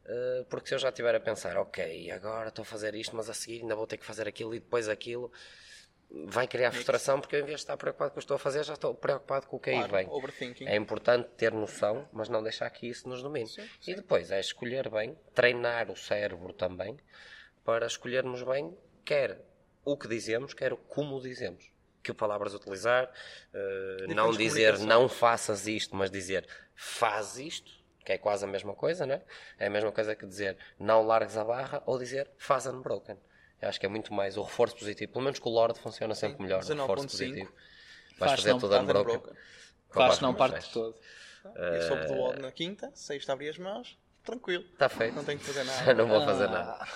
eh, 0.06 0.44
porque 0.50 0.68
se 0.68 0.74
eu 0.74 0.78
já 0.78 0.88
estiver 0.90 1.14
a 1.14 1.20
pensar, 1.20 1.56
ok, 1.56 2.10
agora 2.10 2.48
estou 2.48 2.62
a 2.62 2.66
fazer 2.66 2.94
isto, 2.94 3.16
mas 3.16 3.30
a 3.30 3.34
seguir 3.34 3.62
ainda 3.62 3.74
vou 3.76 3.86
ter 3.86 3.96
que 3.96 4.04
fazer 4.04 4.28
aquilo 4.28 4.54
e 4.54 4.60
depois 4.60 4.88
aquilo, 4.88 5.32
vai 6.26 6.46
criar 6.46 6.70
frustração 6.72 7.20
porque 7.20 7.36
eu, 7.36 7.40
em 7.40 7.44
vez 7.44 7.56
de 7.56 7.62
estar 7.62 7.76
preocupado 7.76 8.10
com 8.10 8.14
o 8.14 8.18
que 8.18 8.24
estou 8.24 8.34
a 8.36 8.38
fazer, 8.38 8.62
já 8.64 8.74
estou 8.74 8.94
preocupado 8.94 9.46
com 9.46 9.56
o 9.56 9.60
que 9.60 9.70
aí 9.70 9.76
Claro, 9.76 9.92
vem. 9.92 10.06
É 10.68 10.76
importante 10.76 11.28
ter 11.36 11.52
noção, 11.52 12.08
mas 12.12 12.28
não 12.28 12.42
deixar 12.42 12.68
que 12.70 12.86
isso 12.88 13.08
nos 13.08 13.22
domine. 13.22 13.48
E 13.86 13.94
depois 13.94 14.30
é 14.30 14.38
escolher 14.40 14.88
bem, 14.90 15.16
treinar 15.34 15.90
o 15.90 15.96
cérebro 15.96 16.52
também, 16.52 16.96
para 17.64 17.86
escolhermos 17.86 18.42
bem, 18.42 18.76
quer 19.04 19.40
o 19.84 19.96
que 19.96 20.06
dizemos, 20.06 20.52
quer 20.54 20.72
o 20.72 20.76
como 20.76 21.20
dizemos. 21.20 21.72
Que 22.04 22.12
palavras 22.12 22.52
utilizar, 22.54 23.10
eh, 23.52 24.06
não 24.14 24.30
dizer 24.30 24.78
não 24.80 25.08
faças 25.08 25.66
isto, 25.66 25.96
mas 25.96 26.10
dizer 26.10 26.46
faz 26.76 27.38
isto, 27.38 27.72
que 28.04 28.12
é 28.12 28.18
quase 28.18 28.44
a 28.44 28.46
mesma 28.46 28.74
coisa, 28.74 29.06
não 29.06 29.14
é? 29.14 29.22
É 29.58 29.66
a 29.66 29.70
mesma 29.70 29.90
coisa 29.90 30.14
que 30.14 30.26
dizer 30.26 30.56
não 30.78 31.02
largues 31.06 31.36
a 31.38 31.42
barra 31.44 31.82
ou 31.86 31.98
dizer 31.98 32.30
faz 32.36 32.66
unbroken. 32.66 33.18
Eu 33.60 33.68
acho 33.70 33.80
que 33.80 33.86
é 33.86 33.88
muito 33.88 34.12
mais 34.12 34.36
o 34.36 34.42
reforço 34.42 34.76
positivo. 34.76 35.12
Pelo 35.12 35.24
menos 35.24 35.38
com 35.38 35.48
o 35.48 35.52
Lord 35.54 35.78
funciona 35.78 36.14
sempre 36.14 36.42
melhor. 36.42 36.62
O 36.62 36.66
reforço 36.66 37.06
19.5. 37.06 37.10
positivo. 37.10 37.52
Vais 38.18 38.30
Faz 38.30 38.40
fazer 38.40 38.52
não 38.52 38.58
tudo 38.58 38.76
unbroken. 38.78 39.16
unbroken. 39.16 39.34
Faz 39.90 40.20
não 40.20 40.34
parte 40.34 40.66
de 40.66 40.72
todo. 40.72 40.94
Eu 41.56 41.82
soube 41.88 42.06
do 42.06 42.20
odd 42.20 42.40
na 42.42 42.52
quinta, 42.52 42.90
sexta 42.94 43.32
abri 43.32 43.48
as 43.48 43.56
mãos, 43.58 43.98
tranquilo. 44.22 44.64
Está 44.72 44.88
feito. 44.90 45.14
Não 45.14 45.24
tenho 45.24 45.38
que 45.38 45.44
fazer 45.46 45.64
nada. 45.64 45.94
Não 45.94 46.06
vou 46.06 46.22
fazer 46.26 46.48
nada. 46.48 46.86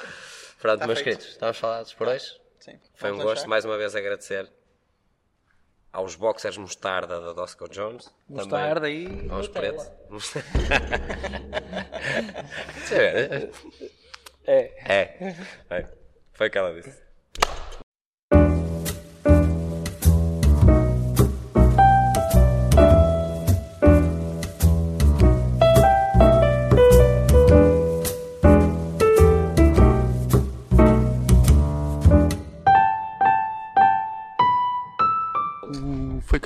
Pronto, 0.61 0.81
Tá 0.81 0.87
meus 0.87 0.99
feito. 0.99 1.17
queridos, 1.17 1.33
estamos 1.33 1.57
falados 1.57 1.95
por 1.95 2.09
hoje. 2.09 2.39
Sim. 2.61 2.79
Foi 2.95 3.11
um 3.11 3.13
Vamos 3.13 3.25
gosto 3.25 3.37
lanchar? 3.37 3.49
mais 3.49 3.65
uma 3.65 3.79
vez 3.79 3.95
agradecer 3.97 4.51
aos 5.93 6.15
boxers 6.15 6.57
mostarda 6.57 7.21
da 7.21 7.33
Dosco 7.33 7.69
Jones. 7.69 8.13
Mostarda 8.29 8.87
também 8.87 9.27
e 9.27 9.31
aos 9.31 9.49
pretos. 9.49 9.89
É. 14.51 14.73
É. 14.87 15.35
é. 15.69 15.87
Foi 16.33 16.49
o 16.49 16.51
que 16.51 16.57
ela 16.57 16.73
disse. 16.73 17.03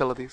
Uh, 0.02 0.32